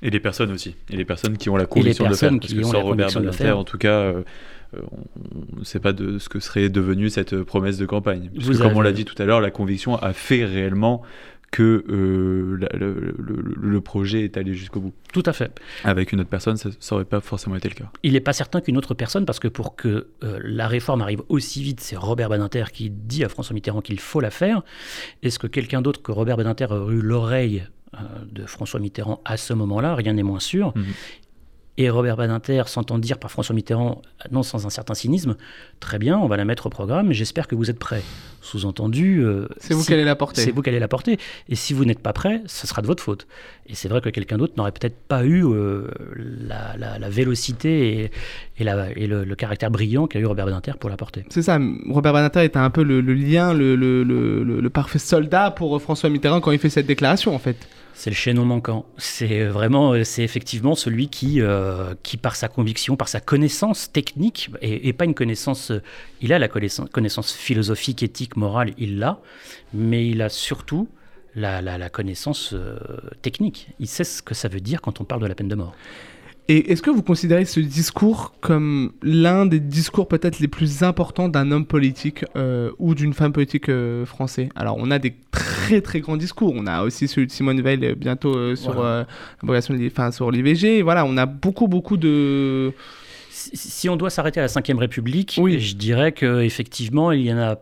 Et 0.02 0.10
les 0.10 0.20
personnes 0.20 0.52
aussi, 0.52 0.76
et 0.90 0.96
les 0.96 1.06
personnes 1.06 1.38
qui 1.38 1.50
ont 1.50 1.58
la 1.58 1.66
conviction 1.66 2.06
de 2.06 2.10
le 2.10 2.16
faire. 2.16 2.32
Parce 2.40 2.54
que 2.54 2.64
sans 2.64 2.82
Robert 2.82 3.12
Badinter, 3.12 3.52
en 3.52 3.66
tout 3.66 3.78
cas, 3.78 4.14
on 4.74 5.60
ne 5.60 5.64
sait 5.66 5.80
pas 5.80 5.92
de 5.92 6.20
ce 6.20 6.30
que 6.30 6.40
serait 6.40 6.70
devenue 6.70 7.10
cette 7.10 7.44
promesse 7.44 7.78
de 7.78 7.86
campagne. 7.86 8.30
Parce 8.34 8.48
que, 8.48 8.58
comme 8.58 8.78
on 8.78 8.82
l'a 8.82 8.94
dit 8.94 9.04
tout 9.04 9.22
à 9.22 9.26
l'heure, 9.26 9.42
la 9.42 9.52
conviction 9.52 9.98
a 9.98 10.14
fait 10.14 10.46
réellement 10.46 11.02
que 11.52 11.84
euh, 11.90 12.60
le, 13.58 13.82
projet 13.82 14.24
est 14.24 14.38
allé 14.38 14.54
jusqu'au 14.54 14.80
bout. 14.80 14.94
Tout 15.14 15.24
à 15.26 15.34
fait. 15.34 15.60
Avec 15.84 16.12
une 16.12 16.22
autre 16.22 16.30
personne, 16.30 16.58
ça 16.58 16.70
n'aurait 16.92 17.06
pas 17.06 17.22
forcément 17.22 17.56
été 17.56 17.70
le 17.70 17.76
cas. 17.76 17.90
Il 18.04 18.14
n'est 18.14 18.20
pas 18.20 18.34
certain 18.34 18.62
qu'une 18.62 18.78
autre 18.78 18.94
personne, 18.94 19.26
parce 19.26 19.40
que 19.40 19.48
pour 19.48 19.76
que 19.76 20.08
euh, 20.24 20.40
la 20.44 20.68
réforme 20.68 21.02
arrive 21.02 21.24
aussi 21.30 21.64
vite, 21.64 21.80
c'est 21.80 21.96
Robert 21.96 22.30
Badinter 22.30 22.66
qui 22.72 22.90
dit 22.90 23.24
à 23.24 23.30
François 23.30 23.54
Mitterrand 23.54 23.82
qu'il 23.82 24.00
faut 24.00 24.20
la 24.20 24.30
faire. 24.32 24.62
Est-ce 25.24 25.40
que 25.40 25.48
quelqu'un 25.48 25.82
d'autre 25.82 26.02
que 26.02 26.12
Robert 26.12 26.38
Badinter 26.38 26.68
aurait 26.70 26.96
eu 26.96 27.02
l'oreille 27.02 27.64
euh, 27.96 27.98
de 28.32 28.46
François 28.46 28.80
Mitterrand 28.80 29.22
à 29.26 29.38
ce 29.38 29.54
moment-là? 29.54 29.96
Rien 29.96 30.14
n'est 30.14 30.24
moins 30.24 30.40
sûr. 30.40 30.74
Mhm. 30.76 30.86
Et 31.80 31.90
Robert 31.90 32.18
Badinter 32.18 32.64
s'entend 32.66 33.00
dire 33.00 33.18
par 33.18 33.32
François 33.32 33.56
Mitterrand, 33.56 34.02
non 34.32 34.44
sans 34.44 34.66
un 34.66 34.70
certain 34.70 34.96
cynisme, 34.96 35.38
très 35.80 35.98
bien, 35.98 36.18
on 36.18 36.28
va 36.28 36.36
la 36.36 36.44
mettre 36.44 36.66
au 36.66 36.70
programme, 36.70 37.14
j'espère 37.14 37.48
que 37.48 37.56
vous 37.56 37.70
êtes 37.70 37.80
prêts. 37.80 38.04
Sous-entendu, 38.42 39.24
euh, 39.24 39.48
c'est 39.60 39.74
vous 39.74 39.86
qui 39.86 39.94
allez 39.94 40.04
la 40.04 40.18
porter. 40.18 40.42
C'est 40.42 40.52
vous 40.52 40.62
qui 40.62 40.68
allez 40.68 40.80
la 40.80 40.90
porter. 40.90 41.18
Et 41.48 41.56
si 41.56 41.74
vous 41.74 41.86
n'êtes 41.86 42.00
pas 42.00 42.12
prêt, 42.12 42.42
ce 42.48 42.68
sera 42.68 42.82
de 42.82 42.88
votre 42.88 43.02
faute. 43.02 43.28
Et 43.66 43.76
c'est 43.76 43.88
vrai 43.88 44.02
que 44.02 44.10
quelqu'un 44.10 44.38
d'autre 44.38 44.56
n'aurait 44.58 44.74
peut-être 44.74 44.98
pas 45.08 45.24
eu 45.24 45.46
euh, 45.46 45.88
la, 46.18 47.10
vélocité 47.10 48.12
et, 48.60 48.64
le, 48.66 49.36
caractère 49.36 49.72
brillant 49.72 50.06
qu'a 50.06 50.20
eu 50.20 50.26
Robert 50.26 50.48
Badinter 50.48 50.74
pour 50.78 50.90
la 50.90 50.98
porter. 50.98 51.24
C'est 51.30 51.44
ça, 51.44 51.60
Robert 51.90 52.12
Badinter 52.12 52.44
était 52.44 52.60
un 52.60 52.72
peu 52.72 52.84
le, 52.84 53.00
lien, 53.00 53.54
le 53.54 54.68
parfait 54.68 55.00
soldat 55.00 55.50
pour 55.52 55.82
François 55.82 56.10
Mitterrand 56.10 56.42
quand 56.42 56.52
il 56.52 56.60
fait 56.60 56.70
cette 56.70 56.88
déclaration 56.88 57.34
en 57.34 57.40
fait. 57.40 57.56
C'est 58.00 58.12
le 58.12 58.16
chaînon 58.16 58.46
manquant. 58.46 58.86
C'est 58.98 59.44
vraiment, 59.44 59.92
euh, 59.92 60.06
c'est 60.06 60.24
effectivement 60.24 60.74
celui 60.74 61.10
qui, 61.10 61.42
euh, 61.42 61.96
qui, 62.02 62.16
par 62.16 62.38
sa 62.38 62.48
conviction, 62.48 62.96
par 62.96 63.10
sa 63.10 63.20
connaissance 63.20 63.92
technique, 63.92 64.52
et, 64.62 64.94
pas 64.94 65.04
une 65.04 65.14
connaissance, 65.14 65.72
euh, 65.72 65.84
il 66.22 66.32
a 66.32 66.40
la 66.40 66.48
connaissance, 66.48 67.34
philosophique, 67.34 68.02
éthique, 68.02 68.38
morale, 68.38 68.74
il 68.78 69.00
l'a, 69.00 69.20
mais 69.74 70.08
il 70.08 70.22
a 70.22 70.30
surtout 70.30 70.88
la, 71.36 71.62
la, 71.62 71.90
connaissance 71.90 72.56
technique. 73.22 73.68
Il 73.82 73.88
sait 73.90 74.06
ce 74.06 74.22
que 74.22 74.34
ça 74.34 74.48
veut 74.48 74.62
dire 74.62 74.80
quand 74.80 75.02
on 75.02 75.04
parle 75.04 75.22
de 75.22 75.28
la 75.28 75.36
peine 75.36 75.50
de 75.50 75.56
mort. 75.56 75.76
Et 76.52 76.72
est-ce 76.72 76.82
que 76.82 76.90
vous 76.90 77.04
considérez 77.04 77.46
ce 77.46 77.60
discours 77.60 78.34
comme 78.42 78.92
l'un 79.04 79.46
des 79.46 79.60
discours 79.60 80.08
peut-être 80.08 80.40
les 80.40 80.48
plus 80.48 80.82
importants 80.82 81.30
d'un 81.30 81.52
homme 81.52 81.68
politique 81.68 82.26
euh, 82.36 82.72
ou 82.80 82.96
d'une 82.96 83.14
femme 83.14 83.32
politique 83.32 83.70
euh, 83.70 84.04
français 84.04 84.50
Alors, 84.56 84.76
on 84.80 84.90
a 84.90 84.98
des 84.98 85.14
très 85.30 85.80
très 85.82 86.00
grands 86.00 86.18
discours. 86.18 86.52
On 86.56 86.66
a 86.66 86.82
aussi 86.82 87.08
celui 87.08 87.28
de 87.28 87.32
Simone 87.32 87.62
Veil 87.62 87.86
euh, 87.86 87.94
bientôt 87.94 88.56
sur 88.56 88.84
enfin, 89.44 90.12
sur 90.12 90.32
l'IVG. 90.32 90.82
Voilà, 90.82 91.06
on 91.06 91.18
a 91.18 91.28
beaucoup 91.28 91.68
beaucoup 91.68 91.98
de. 91.98 92.74
Si 93.30 93.88
on 93.88 93.96
doit 93.96 94.10
s'arrêter 94.10 94.40
à 94.40 94.48
la 94.48 94.74
Ve 94.74 94.80
République, 94.80 95.38
oui. 95.40 95.60
je 95.60 95.76
dirais 95.76 96.14
qu'effectivement, 96.14 97.12
il 97.12 97.22
y 97.22 97.32
en 97.32 97.38
a 97.38 97.58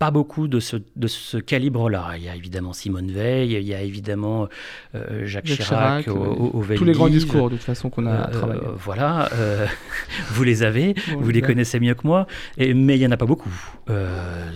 pas 0.00 0.10
beaucoup 0.10 0.48
de 0.48 0.60
ce, 0.60 0.78
de 0.96 1.06
ce 1.06 1.36
calibre-là. 1.36 2.14
Il 2.16 2.24
y 2.24 2.30
a 2.30 2.34
évidemment 2.34 2.72
Simone 2.72 3.12
Veil, 3.12 3.52
il 3.52 3.68
y 3.68 3.74
a 3.74 3.82
évidemment 3.82 4.48
euh, 4.94 5.26
Jacques, 5.26 5.44
Chirac, 5.44 6.08
au, 6.08 6.64
Tous 6.74 6.84
les 6.84 6.92
grands 6.92 7.10
discours, 7.10 7.50
de 7.50 7.56
toute 7.56 7.64
façon, 7.64 7.90
qu'on 7.90 8.06
a 8.06 8.28
euh, 8.28 8.32
travaillé. 8.32 8.62
voilà, 8.78 9.28
euh, 9.34 9.66
vous 10.30 10.42
les 10.42 10.62
avez, 10.62 10.94
vous 11.18 11.28
les 11.28 11.42
connaissez 11.42 11.78
mieux 11.80 11.92
que 11.92 12.06
moi, 12.06 12.26
et, 12.56 12.72
mais 12.72 12.96
il 12.96 13.00
n'y 13.00 13.06
en 13.06 13.10
a 13.10 13.18
pas 13.18 13.26
beaucoup. 13.26 13.52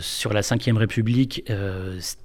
sur 0.01 0.33
la 0.33 0.41
Ve 0.41 0.77
République, 0.79 1.45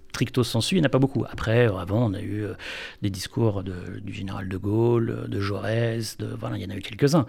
stricto 0.10 0.44
sensu, 0.44 0.76
il 0.76 0.80
n'y 0.80 0.86
en 0.86 0.88
a 0.88 0.90
pas 0.90 1.00
beaucoup. 1.00 1.24
Après, 1.30 1.68
euh, 1.68 1.78
avant, 1.78 2.06
on 2.10 2.14
a 2.14 2.22
eu 2.22 2.44
euh, 2.44 2.54
des 3.02 3.10
discours 3.10 3.64
de, 3.64 4.00
du 4.04 4.14
général 4.14 4.50
de 4.50 4.58
Gaulle, 4.58 5.26
de 5.28 5.40
Jaurès, 5.40 6.18
de, 6.18 6.28
voilà, 6.40 6.58
il 6.58 6.64
y 6.64 6.66
en 6.66 6.70
a 6.70 6.76
eu 6.76 6.82
quelques-uns. 6.82 7.26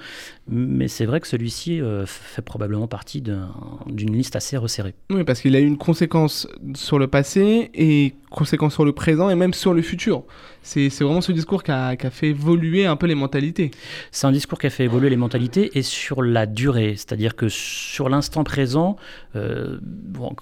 Mais 0.49 0.89
c'est 0.89 1.07
vrai 1.07 1.21
que 1.21 1.29
celui-ci 1.29 1.81
euh, 1.81 2.05
fait 2.07 2.43
probablement 2.43 2.89
partie 2.89 3.21
d'une 3.21 4.13
liste 4.13 4.35
assez 4.35 4.57
resserrée. 4.57 4.95
Oui, 5.11 5.25
parce 5.25 5.41
qu'il 5.41 5.55
a 5.55 5.61
eu 5.61 5.67
une 5.67 5.79
conséquence 5.79 6.49
sur 6.75 6.99
le 6.99 7.07
passé 7.07 7.71
et 7.75 8.15
conséquence 8.31 8.75
sur 8.75 8.85
le 8.85 8.93
présent 8.93 9.29
et 9.31 9.35
même 9.35 9.55
sur 9.55 9.75
le 9.75 9.83
futur. 9.83 10.25
C'est 10.63 10.89
vraiment 11.01 11.21
ce 11.21 11.33
discours 11.33 11.63
qui 11.63 11.71
a, 11.71 11.97
qui 11.97 12.07
a, 12.07 12.11
fait 12.11 12.29
évoluer 12.29 12.87
un 12.87 12.97
peu 12.97 13.07
les 13.07 13.15
mentalités. 13.15 13.71
C'est 14.11 14.27
un 14.27 14.33
discours 14.33 14.59
qui 14.59 14.67
a 14.67 14.71
fait 14.71 14.85
évoluer 14.85 15.09
les 15.09 15.17
mentalités 15.17 15.71
et 15.79 15.83
sur 15.83 16.23
la 16.23 16.47
durée. 16.47 16.95
C'est-à-dire 16.97 17.35
que 17.35 17.49
sur 17.49 18.09
l'instant 18.09 18.45
présent, 18.45 18.97
euh, 19.37 19.79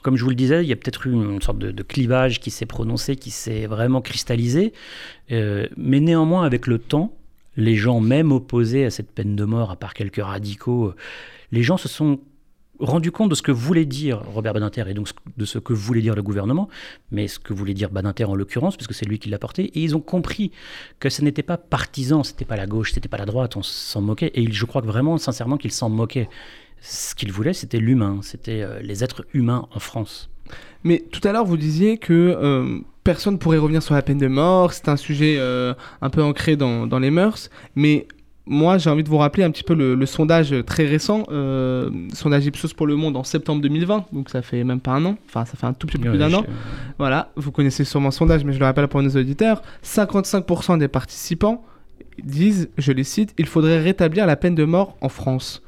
comme 0.03 0.17
je 0.17 0.25
vous 0.25 0.31
le 0.31 0.37
disais, 0.37 0.65
il 0.65 0.69
y 0.69 0.73
a 0.73 0.77
peut-être 0.77 1.07
eu 1.07 1.13
une 1.13 1.41
sorte 1.41 1.59
de, 1.59 1.83
clivage 1.83 2.41
qui 2.41 2.51
s'est 2.51 2.67
prononcé, 2.67 3.17
qui 3.17 3.31
s'est 3.31 3.67
vraiment 3.67 4.01
cristallisé. 4.01 4.73
Euh, 5.31 5.67
mais 5.77 6.01
néanmoins, 6.01 6.45
avec 6.45 6.67
le 6.67 6.79
temps, 6.79 7.15
les 7.57 7.77
gens, 7.77 8.01
même 8.01 8.33
opposés 8.33 8.85
à 8.85 8.91
cette 8.91 9.11
peine 9.11 9.37
de 9.37 9.45
mort, 9.45 9.71
à 9.71 9.77
part 9.77 9.95
quelques 9.95 10.23
radicaux, 10.23 10.95
les 11.53 11.63
gens 11.63 11.77
se 11.77 11.89
sont 11.89 12.21
rendu 12.81 13.11
compte 13.11 13.31
de 13.31 13.35
ce 13.35 13.43
que 13.43 13.53
voulait 13.53 13.85
dire 13.85 14.23
Robert 14.33 14.55
Badinter 14.55 14.85
et 14.89 14.95
donc 14.95 15.09
de 15.37 15.45
ce 15.45 15.59
que 15.59 15.73
voulait 15.73 16.01
dire 16.01 16.15
le 16.15 16.23
gouvernement, 16.23 16.69
mais 17.11 17.29
ce 17.29 17.39
que 17.39 17.53
voulait 17.53 17.75
dire 17.75 17.91
Badinter 17.91 18.25
en 18.25 18.35
l'occurrence, 18.35 18.77
puisque 18.77 18.95
c'est 18.95 19.07
lui 19.07 19.19
qui 19.19 19.29
l'a 19.29 19.39
porté, 19.39 19.65
et 19.65 19.81
ils 19.81 19.97
ont 19.97 20.01
compris 20.01 20.53
que 21.01 21.09
ce 21.11 21.23
n'était 21.23 21.43
pas 21.43 21.57
partisan, 21.57 22.23
c'était 22.23 22.45
pas 22.45 22.57
la 22.57 22.67
gauche, 22.67 22.93
c'était 22.93 23.09
pas 23.09 23.19
la 23.19 23.27
droite, 23.27 23.57
on 23.57 23.63
s'en 23.63 24.01
moquait, 24.01 24.31
et 24.35 24.51
je 24.51 24.65
crois 24.65 24.83
que 24.83 24.87
vraiment, 24.87 25.19
sincèrement, 25.19 25.57
qu'ils 25.57 25.73
s'en 25.73 25.89
moquaient. 25.89 26.29
Ce 26.81 27.15
qu'ils 27.17 27.33
voulaient, 27.33 27.55
c'était 27.55 27.79
l'humain, 27.79 28.21
c'était 28.23 28.63
euh, 28.63 28.81
les 28.81 29.03
êtres 29.03 29.27
humains 29.35 29.67
en 29.75 29.81
France. 29.81 30.31
Mais 30.85 31.05
tout 31.11 31.27
à 31.27 31.33
l'heure, 31.33 31.45
vous 31.45 31.57
disiez 31.57 31.99
que 31.99 32.13
euh, 32.13 32.79
personne 33.03 33.39
pourrait 33.39 33.59
revenir 33.59 33.83
sur 33.83 33.95
la 33.95 34.03
peine 34.03 34.19
de 34.19 34.29
mort, 34.29 34.73
c'est 34.73 34.89
un 34.89 34.97
sujet 34.97 35.37
euh, 35.39 35.75
un 36.01 36.11
peu 36.11 36.23
ancré 36.23 36.57
dans, 36.57 36.87
dans 36.87 37.01
les 37.01 37.11
mœurs, 37.11 37.51
mais 37.75 38.07
moi, 38.49 38.79
j'ai 38.79 38.89
envie 38.89 39.05
de 39.05 39.09
vous 39.09 39.19
rappeler 39.19 39.45
un 39.45 39.51
petit 39.51 39.63
peu 39.63 39.75
le, 39.75 39.95
le 39.95 40.07
sondage 40.07 40.55
très 40.67 40.87
récent, 40.87 41.25
euh, 41.31 41.91
sondage 42.15 42.47
Ipsos 42.47 42.73
pour 42.75 42.87
le 42.87 42.97
Monde 42.97 43.17
en 43.17 43.23
septembre 43.25 43.61
2020, 43.61 44.07
donc 44.13 44.31
ça 44.31 44.43
fait 44.43 44.65
même 44.65 44.81
pas 44.81 44.93
un 44.93 45.05
an, 45.05 45.19
enfin 45.27 45.45
ça 45.45 45.57
fait 45.57 45.67
un 45.67 45.75
tout 45.75 45.87
petit 45.87 45.99
peu 45.99 46.09
plus 46.09 46.19
d'un 46.19 46.33
an. 46.33 46.45
Voilà, 46.99 47.31
vous 47.37 47.53
connaissez 47.53 47.85
sûrement 47.85 48.09
le 48.09 48.13
sondage, 48.13 48.45
mais 48.45 48.53
je 48.55 48.59
le 48.59 48.65
rappelle 48.65 48.89
pour 48.89 49.03
nos 49.03 49.11
auditeurs, 49.11 49.63
55% 49.85 50.79
des 50.79 50.89
participants 50.89 51.65
disent, 52.23 52.71
je 52.79 52.93
les 52.93 53.05
cite, 53.05 53.35
il 53.39 53.47
faudrait 53.47 53.81
rétablir 53.81 54.27
la 54.27 54.37
peine 54.37 54.55
de 54.55 54.65
mort 54.65 54.97
en 55.03 55.09
France. 55.09 55.63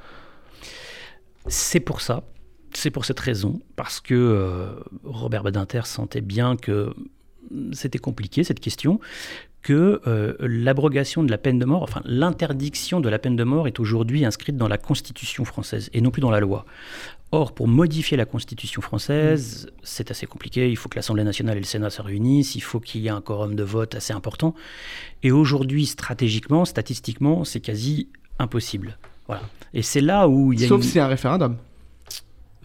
C'est 1.46 1.80
pour 1.80 2.00
ça, 2.00 2.22
c'est 2.72 2.90
pour 2.90 3.04
cette 3.04 3.20
raison, 3.20 3.60
parce 3.76 4.00
que 4.00 4.14
euh, 4.14 4.72
Robert 5.04 5.42
Badinter 5.42 5.82
sentait 5.84 6.22
bien 6.22 6.56
que 6.56 6.94
c'était 7.72 7.98
compliqué 7.98 8.44
cette 8.44 8.60
question, 8.60 9.00
que 9.62 10.00
euh, 10.06 10.34
l'abrogation 10.40 11.22
de 11.22 11.30
la 11.30 11.36
peine 11.38 11.58
de 11.58 11.64
mort, 11.66 11.82
enfin 11.82 12.00
l'interdiction 12.04 13.00
de 13.00 13.08
la 13.08 13.18
peine 13.18 13.36
de 13.36 13.44
mort 13.44 13.66
est 13.68 13.78
aujourd'hui 13.78 14.24
inscrite 14.24 14.56
dans 14.56 14.68
la 14.68 14.78
Constitution 14.78 15.44
française 15.44 15.90
et 15.92 16.00
non 16.00 16.10
plus 16.10 16.20
dans 16.22 16.30
la 16.30 16.40
loi. 16.40 16.64
Or, 17.32 17.52
pour 17.54 17.68
modifier 17.68 18.16
la 18.16 18.24
Constitution 18.24 18.82
française, 18.82 19.70
c'est 19.84 20.10
assez 20.10 20.26
compliqué. 20.26 20.68
Il 20.70 20.76
faut 20.76 20.88
que 20.88 20.96
l'Assemblée 20.96 21.22
nationale 21.24 21.56
et 21.58 21.60
le 21.60 21.66
Sénat 21.66 21.90
se 21.90 22.02
réunissent, 22.02 22.54
il 22.56 22.60
faut 22.60 22.80
qu'il 22.80 23.02
y 23.02 23.06
ait 23.06 23.10
un 23.10 23.20
quorum 23.20 23.54
de 23.54 23.62
vote 23.62 23.94
assez 23.94 24.12
important. 24.12 24.54
Et 25.22 25.30
aujourd'hui, 25.30 25.86
stratégiquement, 25.86 26.64
statistiquement, 26.64 27.44
c'est 27.44 27.60
quasi 27.60 28.08
impossible. 28.40 28.98
Voilà. 29.28 29.42
Et 29.74 29.82
c'est 29.82 30.00
là 30.00 30.28
où 30.28 30.52
il 30.52 30.60
y 30.60 30.64
a 30.64 30.68
Sauf 30.68 30.82
une- 30.84 30.90
y 30.96 30.98
a 30.98 31.04
un 31.04 31.08
référendum. 31.08 31.56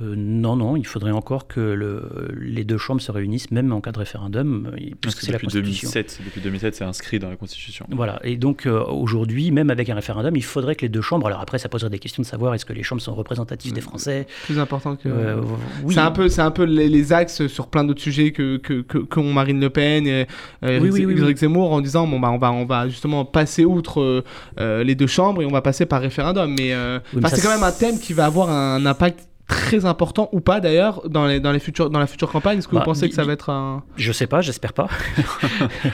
Euh, 0.01 0.13
non, 0.17 0.57
non, 0.57 0.75
il 0.75 0.85
faudrait 0.85 1.11
encore 1.11 1.47
que 1.47 1.61
le- 1.61 2.29
les 2.37 2.65
deux 2.65 2.77
chambres 2.77 2.99
se 2.99 3.11
réunissent, 3.13 3.49
même 3.51 3.71
en 3.71 3.79
cas 3.79 3.93
de 3.93 3.99
référendum, 3.99 4.69
euh, 4.73 4.89
puisque 4.99 5.21
c'est 5.21 5.27
la 5.31 5.37
depuis 5.37 5.45
Constitution. 5.47 5.89
2007, 5.93 6.19
depuis 6.25 6.41
2007, 6.41 6.75
c'est 6.75 6.83
inscrit 6.83 7.17
dans 7.17 7.29
la 7.29 7.37
Constitution. 7.37 7.85
Voilà, 7.91 8.19
et 8.25 8.35
donc 8.35 8.65
euh, 8.65 8.83
aujourd'hui, 8.83 9.51
même 9.51 9.69
avec 9.69 9.89
un 9.89 9.95
référendum, 9.95 10.35
il 10.35 10.43
faudrait 10.43 10.75
que 10.75 10.81
les 10.81 10.89
deux 10.89 10.99
chambres, 11.01 11.27
alors 11.27 11.39
après 11.39 11.59
ça 11.59 11.69
poserait 11.69 11.89
des 11.89 11.99
questions 11.99 12.21
de 12.21 12.27
savoir 12.27 12.53
est-ce 12.53 12.65
que 12.65 12.73
les 12.73 12.83
chambres 12.83 13.01
sont 13.01 13.15
représentatives 13.15 13.71
des 13.71 13.79
Français? 13.79 14.27
Plus 14.43 14.59
important 14.59 14.97
que... 14.97 15.07
Euh, 15.07 15.41
oui. 15.83 15.93
C'est 15.93 16.01
un 16.01 16.11
peu, 16.11 16.27
c'est 16.27 16.41
un 16.41 16.51
peu 16.51 16.63
les, 16.65 16.89
les 16.89 17.13
axes 17.13 17.47
sur 17.47 17.67
plein 17.67 17.85
d'autres 17.85 18.01
sujets 18.01 18.31
que 18.33 18.57
que 18.57 18.81
que- 18.81 18.97
qu'ont 18.97 19.31
Marine 19.31 19.61
Le 19.61 19.69
Pen 19.69 20.05
et 20.07 20.27
Oui, 20.61 20.89
oui, 20.89 21.05
oui, 21.05 21.13
Éric 21.13 21.25
oui. 21.27 21.37
Zemmour 21.37 21.71
en 21.71 21.79
disant 21.79 22.05
bon 22.05 22.19
bah 22.19 22.31
on 22.31 22.37
va 22.37 22.51
on 22.51 22.65
va 22.65 22.89
justement 22.89 23.23
passer 23.23 23.63
outre 23.63 24.23
les 24.57 24.95
deux 24.95 25.07
chambres 25.07 25.41
et 25.41 25.45
on 25.45 25.51
va 25.51 25.61
passer 25.61 25.85
par 25.85 26.01
référendum. 26.01 26.53
Mais, 26.53 26.73
euh, 26.73 26.99
c'est 27.27 27.41
quand 27.41 27.53
même 27.53 27.63
un 27.63 27.71
thème 27.71 27.97
qui 27.99 28.11
va 28.13 28.25
avoir 28.25 28.49
un 28.49 28.85
impact 28.85 29.27
très 29.47 29.85
important 29.85 30.27
ou 30.31 30.39
pas 30.39 30.59
d'ailleurs 30.59 31.07
dans 31.07 31.27
les 31.27 31.39
dans 31.39 31.51
les 31.51 31.59
futures 31.59 31.89
dans 31.89 31.99
la 31.99 32.07
future 32.07 32.31
campagne? 32.31 32.57
Est-ce 32.57 32.67
que 32.67 32.73
Bah, 32.75 32.79
vous 32.81 32.85
pensez 32.85 33.03
di- 33.05 33.09
que 33.09 33.15
ça 33.15 33.23
va 33.23 33.33
être 33.33 33.49
un 33.49 33.83
Je 33.95 34.11
sais 34.11 34.27
pas, 34.27 34.41
j'espère 34.41 34.73
pas. 34.73 34.87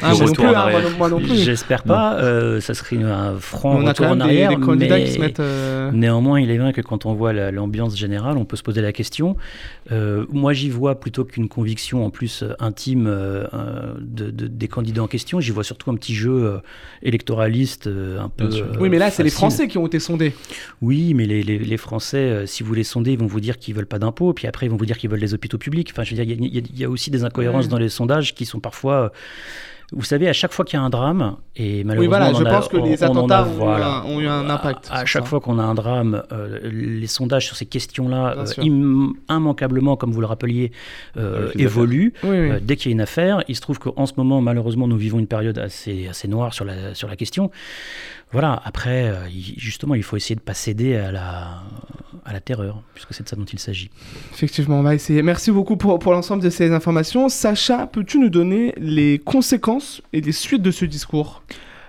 Ah, 0.02 0.14
moi, 0.16 0.26
non 0.26 0.34
plus, 0.34 0.46
hein, 0.46 0.70
moi, 0.72 0.82
non, 0.82 0.90
moi 0.98 1.10
non 1.10 1.20
plus. 1.20 1.36
J'espère 1.38 1.84
pas, 1.84 2.16
euh, 2.16 2.60
ça 2.62 2.74
serait 2.74 3.02
un 3.04 3.36
franc 3.38 3.76
On 3.76 3.86
a 3.86 3.90
retour 3.90 4.06
quand 4.08 4.16
même 4.16 4.22
en 4.22 4.26
des, 4.28 4.32
arrière. 4.44 4.50
des 4.50 4.66
candidats 4.66 4.98
mais... 4.98 5.04
qui 5.06 5.12
se 5.12 5.20
mettent. 5.20 5.40
euh, 5.40 5.92
Néanmoins, 5.92 6.40
il 6.40 6.50
est 6.50 6.58
vrai 6.58 6.72
que 6.74 6.82
quand 6.82 7.06
on 7.06 7.14
voit 7.14 7.34
la- 7.34 7.52
l'ambiance 7.52 7.98
générale, 7.98 8.38
on 8.38 8.46
peut 8.46 8.56
se 8.58 8.64
poser 8.64 8.82
la 8.82 8.94
question. 8.94 9.36
Euh, 9.92 10.26
moi, 10.32 10.54
j'y 10.54 10.70
vois 10.70 11.00
plutôt 11.00 11.26
qu'une 11.26 11.50
conviction 11.50 12.06
en 12.06 12.10
plus 12.10 12.44
intime 12.60 13.06
de, 13.06 14.30
de- 14.32 14.48
des 14.48 14.68
candidats 14.68 15.04
en 15.04 15.08
question, 15.08 15.40
j'y 15.42 15.52
vois 15.52 15.64
surtout 15.64 15.92
un 15.92 15.96
petit 15.96 16.16
jeu 16.16 16.32
euh, 16.32 16.58
électoraliste 17.04 17.88
euh, 17.88 18.20
un 18.22 18.30
peu. 18.30 18.46
Euh, 18.46 18.64
Oui, 18.80 18.90
mais 18.90 18.98
là, 18.98 19.10
c'est 19.12 19.24
les. 19.24 19.30
Français 19.30 19.68
qui 19.68 19.78
ont 19.78 19.88
été 19.88 20.00
sondés. 20.00 20.34
Oui, 20.82 21.14
mais 21.14 21.26
les, 21.26 21.44
les- 21.44 21.60
les 21.60 21.78
Français, 21.78 22.18
euh, 22.18 22.46
si 22.46 22.64
vous 22.64 22.74
les 22.74 22.84
sondez, 22.84 23.12
ils 23.14 23.20
vont 23.20 23.28
vous 23.28 23.41
dire 23.42 23.58
qu'ils 23.58 23.76
veulent 23.76 23.86
pas 23.86 24.00
d'impôts, 24.00 24.34
puis 24.34 24.48
après 24.48 24.66
ils 24.68 24.70
vont 24.70 24.78
vous 24.78 24.86
dire 24.86 24.98
qu'ils 24.98 25.10
veulent 25.10 25.20
des 25.20 25.34
hôpitaux 25.34 25.58
publics. 25.58 25.90
Enfin, 25.92 26.04
je 26.04 26.16
veux 26.16 26.24
dire, 26.24 26.36
il 26.38 26.46
y, 26.46 26.60
y 26.60 26.80
y 26.82 26.84
a 26.86 26.90
aussi 26.90 27.12
des 27.12 27.24
incohérences 27.24 27.68
dans 27.68 27.78
les 27.78 27.90
sondages 27.90 28.34
qui 28.36 28.46
sont 28.46 28.60
parfois. 28.60 28.94
euh, 28.96 29.10
vous 29.94 30.06
savez, 30.06 30.30
à 30.30 30.34
chaque 30.34 30.54
fois 30.54 30.64
qu'il 30.64 30.80
y 30.80 30.82
a 30.82 30.86
un 30.86 30.90
drame, 30.90 31.36
et 31.58 31.84
malheureusement, 31.84 32.00
Oui, 32.00 32.08
voilà, 32.08 32.32
je 32.40 32.46
a- 32.46 32.50
pense 32.50 32.70
que 32.70 32.78
on- 32.78 32.86
les 32.86 33.04
en 33.04 33.08
a, 33.08 33.12
attentats 33.12 33.44
ont, 33.44 33.52
eu 33.52 33.56
voilà. 33.58 33.88
un, 33.98 34.06
ont 34.06 34.22
eu 34.22 34.28
un 34.28 34.50
impact. 34.50 34.88
À 34.90 35.00
sur 35.00 35.08
chaque 35.08 35.24
ça. 35.24 35.30
fois 35.30 35.42
qu'on 35.42 35.60
a 35.60 35.64
un 35.64 35.74
drame, 35.76 36.24
euh, 36.32 36.60
les 36.72 37.08
sondages 37.08 37.46
sur 37.46 37.58
ces 37.58 37.66
questions-là, 37.66 38.36
euh, 38.38 38.46
immanquablement, 39.30 39.98
comme 39.98 40.14
vous 40.14 40.22
le 40.22 40.28
rappeliez, 40.28 40.72
euh, 41.18 41.52
les 41.56 41.64
évoluent. 41.66 42.14
Oui, 42.24 42.30
oui. 42.30 42.38
Euh, 42.52 42.60
dès 42.62 42.78
qu'il 42.78 42.90
y 42.90 42.94
a 42.94 42.96
une 42.96 43.02
affaire, 43.02 43.44
il 43.50 43.56
se 43.58 43.62
trouve 43.62 43.80
qu'en 43.80 44.06
ce 44.06 44.14
moment, 44.16 44.40
malheureusement, 44.40 44.88
nous 44.88 44.96
vivons 44.96 45.20
une 45.20 45.28
période 45.28 45.58
assez, 45.58 46.08
assez 46.08 46.30
noire 46.30 46.54
sur 46.54 46.64
la, 46.64 46.94
sur 46.96 47.10
la 47.10 47.18
question. 47.18 47.52
Voilà, 48.32 48.62
après, 48.64 49.10
euh, 49.10 49.28
il- 49.30 49.56
justement, 49.60 49.96
il 49.96 50.04
faut 50.04 50.16
essayer 50.16 50.36
de 50.36 50.42
ne 50.42 50.46
pas 50.46 50.54
céder 50.54 50.96
à 50.96 51.12
la, 51.12 51.64
à 52.26 52.32
la 52.34 52.40
terreur, 52.40 52.82
puisque 52.94 53.14
c'est 53.14 53.24
de 53.24 53.30
ça 53.30 53.36
dont 53.36 53.44
il 53.44 53.60
s'agit. 53.60 53.90
Effectivement, 54.34 54.80
on 54.80 54.84
va 54.84 54.96
essayer. 54.96 55.22
Merci 55.22 55.52
beaucoup 55.52 55.76
pour, 55.76 56.00
pour 56.00 56.14
l'ensemble 56.14 56.42
de 56.42 56.50
ces 56.50 56.72
informations. 56.72 57.28
Sacha, 57.30 57.88
peux-tu 57.88 58.20
nous 58.20 58.30
donner 58.30 58.74
les 58.78 59.20
conséquences 59.20 60.02
et 60.14 60.22
les 60.22 60.32
suites 60.32 60.62
de 60.62 60.72
ce 60.72 60.86
discours? 60.86 61.44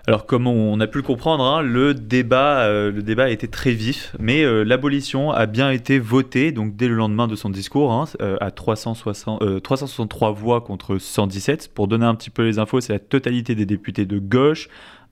Alors, 0.09 0.27
comme 0.27 0.49
on 0.49 0.81
a 0.81 0.89
pu 0.89 0.99
le 0.99 1.05
comprendre, 1.05 1.45
hein, 1.45 1.63
le, 1.63 1.95
débat, 1.95 2.63
euh, 2.65 2.91
le 2.91 3.05
débat 3.05 3.25
a 3.25 3.29
été 3.29 3.47
très 3.47 3.71
vif, 3.71 4.17
mais 4.19 4.43
euh, 4.43 4.65
l'abolition 4.65 5.31
a 5.31 5.47
bien 5.47 5.71
été 5.71 6.01
votée, 6.01 6.51
donc 6.51 6.75
dès 6.75 6.89
le 6.89 6.97
lendemain 6.97 7.29
de 7.29 7.37
son 7.37 7.51
discours, 7.51 7.93
hein, 7.93 8.07
euh, 8.21 8.37
à 8.41 8.51
360, 8.51 9.43
euh, 9.43 9.61
363 9.61 10.33
voix 10.33 10.61
contre 10.61 10.99
117. 10.99 11.71
Pour 11.73 11.87
donner 11.87 12.05
un 12.05 12.17
petit 12.17 12.31
peu 12.31 12.43
les 12.43 12.59
infos, 12.59 12.81
c'est 12.81 12.93
la 12.93 12.99
totalité 12.99 13.55
des 13.55 13.65
députés 13.65 14.05
de 14.05 14.19
gauche, 14.19 14.69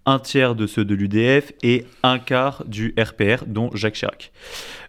un 0.06 0.18
tiers 0.18 0.54
de 0.54 0.66
ceux 0.66 0.84
de 0.84 0.94
l'UDF 0.94 1.52
et 1.62 1.86
un 2.02 2.18
quart 2.18 2.64
du 2.66 2.94
RPR, 2.98 3.44
dont 3.46 3.70
Jacques 3.74 3.94
Chirac. 3.94 4.32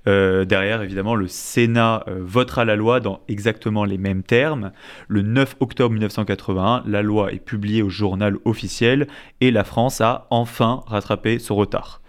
Euh, 0.08 0.46
derrière, 0.46 0.82
évidemment, 0.82 1.16
le 1.16 1.28
Sénat 1.28 2.04
euh, 2.08 2.20
votera 2.22 2.66
la 2.66 2.76
loi 2.76 3.00
dans 3.00 3.22
exactement 3.28 3.86
les 3.86 3.98
mêmes 3.98 4.24
termes. 4.24 4.72
Le 5.08 5.22
9 5.22 5.58
octobre 5.60 5.92
1981, 5.92 6.84
la 6.86 7.02
loi 7.02 7.32
est 7.32 7.40
publiée 7.40 7.84
au 7.84 7.90
journal 7.90 8.38
officiel 8.46 9.08
et 9.42 9.52
la 9.52 9.64
France 9.64 10.02
a 10.02 10.28
enfin 10.30 10.84
rattrapé 10.88 11.40
son 11.40 11.56
retard. 11.56 12.02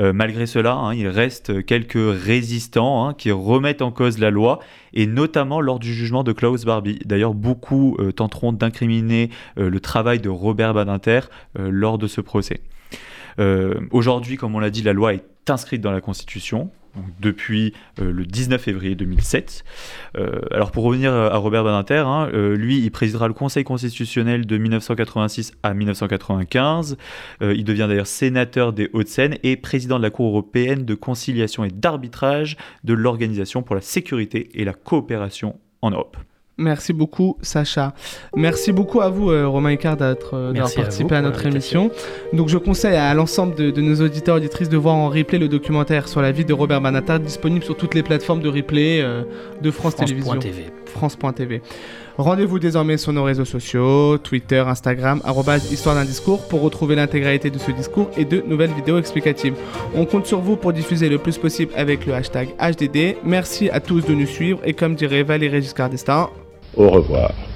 Euh, 0.00 0.12
malgré 0.12 0.46
cela, 0.46 0.74
hein, 0.74 0.94
il 0.94 1.06
reste 1.06 1.64
quelques 1.66 1.92
résistants 1.96 3.06
hein, 3.06 3.14
qui 3.14 3.30
remettent 3.30 3.82
en 3.82 3.92
cause 3.92 4.18
la 4.18 4.30
loi, 4.30 4.58
et 4.94 5.06
notamment 5.06 5.60
lors 5.60 5.78
du 5.78 5.92
jugement 5.92 6.24
de 6.24 6.32
Klaus 6.32 6.64
Barbie. 6.64 6.98
D'ailleurs, 7.04 7.34
beaucoup 7.34 7.96
tenteront 8.16 8.52
d'incriminer 8.52 9.30
le 9.56 9.80
travail 9.80 10.20
de 10.20 10.28
Robert 10.28 10.72
Badinter 10.72 11.20
lors 11.58 11.98
de 11.98 12.06
ce 12.06 12.20
procès. 12.20 12.60
Aujourd'hui, 13.90 14.36
comme 14.36 14.54
on 14.54 14.60
l'a 14.60 14.70
dit, 14.70 14.82
la 14.82 14.92
loi 14.92 15.14
est 15.14 15.24
inscrite 15.50 15.80
dans 15.80 15.90
la 15.90 16.00
Constitution. 16.00 16.70
Depuis 17.20 17.72
euh, 18.00 18.12
le 18.12 18.24
19 18.24 18.60
février 18.60 18.94
2007. 18.94 19.64
Euh, 20.16 20.40
alors 20.50 20.70
pour 20.70 20.84
revenir 20.84 21.12
à 21.12 21.36
Robert 21.36 21.64
Badinter, 21.64 22.04
hein, 22.06 22.28
euh, 22.32 22.56
lui, 22.56 22.78
il 22.78 22.90
présidera 22.90 23.28
le 23.28 23.34
Conseil 23.34 23.64
constitutionnel 23.64 24.46
de 24.46 24.58
1986 24.58 25.52
à 25.62 25.74
1995. 25.74 26.96
Euh, 27.42 27.54
il 27.54 27.64
devient 27.64 27.86
d'ailleurs 27.88 28.06
sénateur 28.06 28.72
des 28.72 28.90
Hauts-de-Seine 28.92 29.38
et 29.42 29.56
président 29.56 29.98
de 29.98 30.02
la 30.02 30.10
Cour 30.10 30.28
européenne 30.28 30.84
de 30.84 30.94
conciliation 30.94 31.64
et 31.64 31.70
d'arbitrage 31.70 32.56
de 32.84 32.94
l'Organisation 32.94 33.62
pour 33.62 33.74
la 33.74 33.80
sécurité 33.80 34.50
et 34.54 34.64
la 34.64 34.72
coopération 34.72 35.58
en 35.82 35.90
Europe. 35.90 36.16
Merci 36.56 36.92
beaucoup, 36.92 37.36
Sacha. 37.42 37.94
Merci 38.36 38.72
beaucoup 38.72 39.00
à 39.00 39.08
vous, 39.08 39.30
euh, 39.30 39.48
Romain 39.48 39.72
Icard, 39.72 39.96
d'être, 39.96 40.34
euh, 40.34 40.52
d'avoir 40.52 40.72
participé 40.72 41.16
à, 41.16 41.20
notre 41.20 41.44
émission. 41.46 41.90
Donc, 42.32 42.48
je 42.48 42.58
conseille 42.58 42.94
à 42.94 43.12
l'ensemble 43.12 43.56
de, 43.56 43.80
nos 43.80 44.00
auditeurs 44.04 44.36
et 44.36 44.38
auditrices 44.38 44.68
de 44.68 44.76
voir 44.76 44.94
en 44.94 45.08
replay 45.08 45.38
le 45.38 45.48
documentaire 45.48 46.06
sur 46.06 46.22
la 46.22 46.30
vie 46.30 46.44
de 46.44 46.52
Robert 46.52 46.80
Banatar, 46.80 47.18
disponible 47.18 47.64
sur 47.64 47.76
toutes 47.76 47.94
les 47.94 48.04
plateformes 48.04 48.40
de 48.40 48.48
replay 48.48 49.00
euh, 49.02 49.24
de 49.62 49.70
France, 49.72 49.96
Télévisions. 49.96 50.36
TV. 50.38 50.66
France.tv. 50.86 51.60
Rendez-vous 52.18 52.60
désormais 52.60 52.98
sur 52.98 53.12
nos 53.12 53.24
réseaux 53.24 53.44
sociaux, 53.44 54.18
Twitter, 54.18 54.60
Instagram, 54.60 55.20
histoire 55.72 55.96
d'un 55.96 56.04
discours, 56.04 56.46
pour 56.46 56.60
retrouver 56.60 56.94
l'intégralité 56.94 57.50
de 57.50 57.58
ce 57.58 57.72
discours 57.72 58.08
et 58.16 58.24
de 58.24 58.44
nouvelles 58.46 58.72
vidéos 58.72 58.98
explicatives. 58.98 59.54
On 59.96 60.04
compte 60.04 60.26
sur 60.26 60.38
vous 60.38 60.54
pour 60.54 60.72
diffuser 60.72 61.08
le 61.08 61.18
plus 61.18 61.36
possible 61.36 61.72
avec 61.74 62.06
le 62.06 62.14
hashtag 62.14 62.50
HDD. 62.60 63.16
Merci 63.24 63.68
à 63.70 63.80
tous 63.80 64.06
de 64.06 64.14
nous 64.14 64.26
suivre 64.26 64.60
et 64.64 64.74
comme 64.74 64.94
dirait 64.94 65.24
Valérie 65.24 65.62
Giscard 65.62 65.90
d'Estaing, 65.90 66.30
au 66.76 66.90
revoir. 66.90 67.53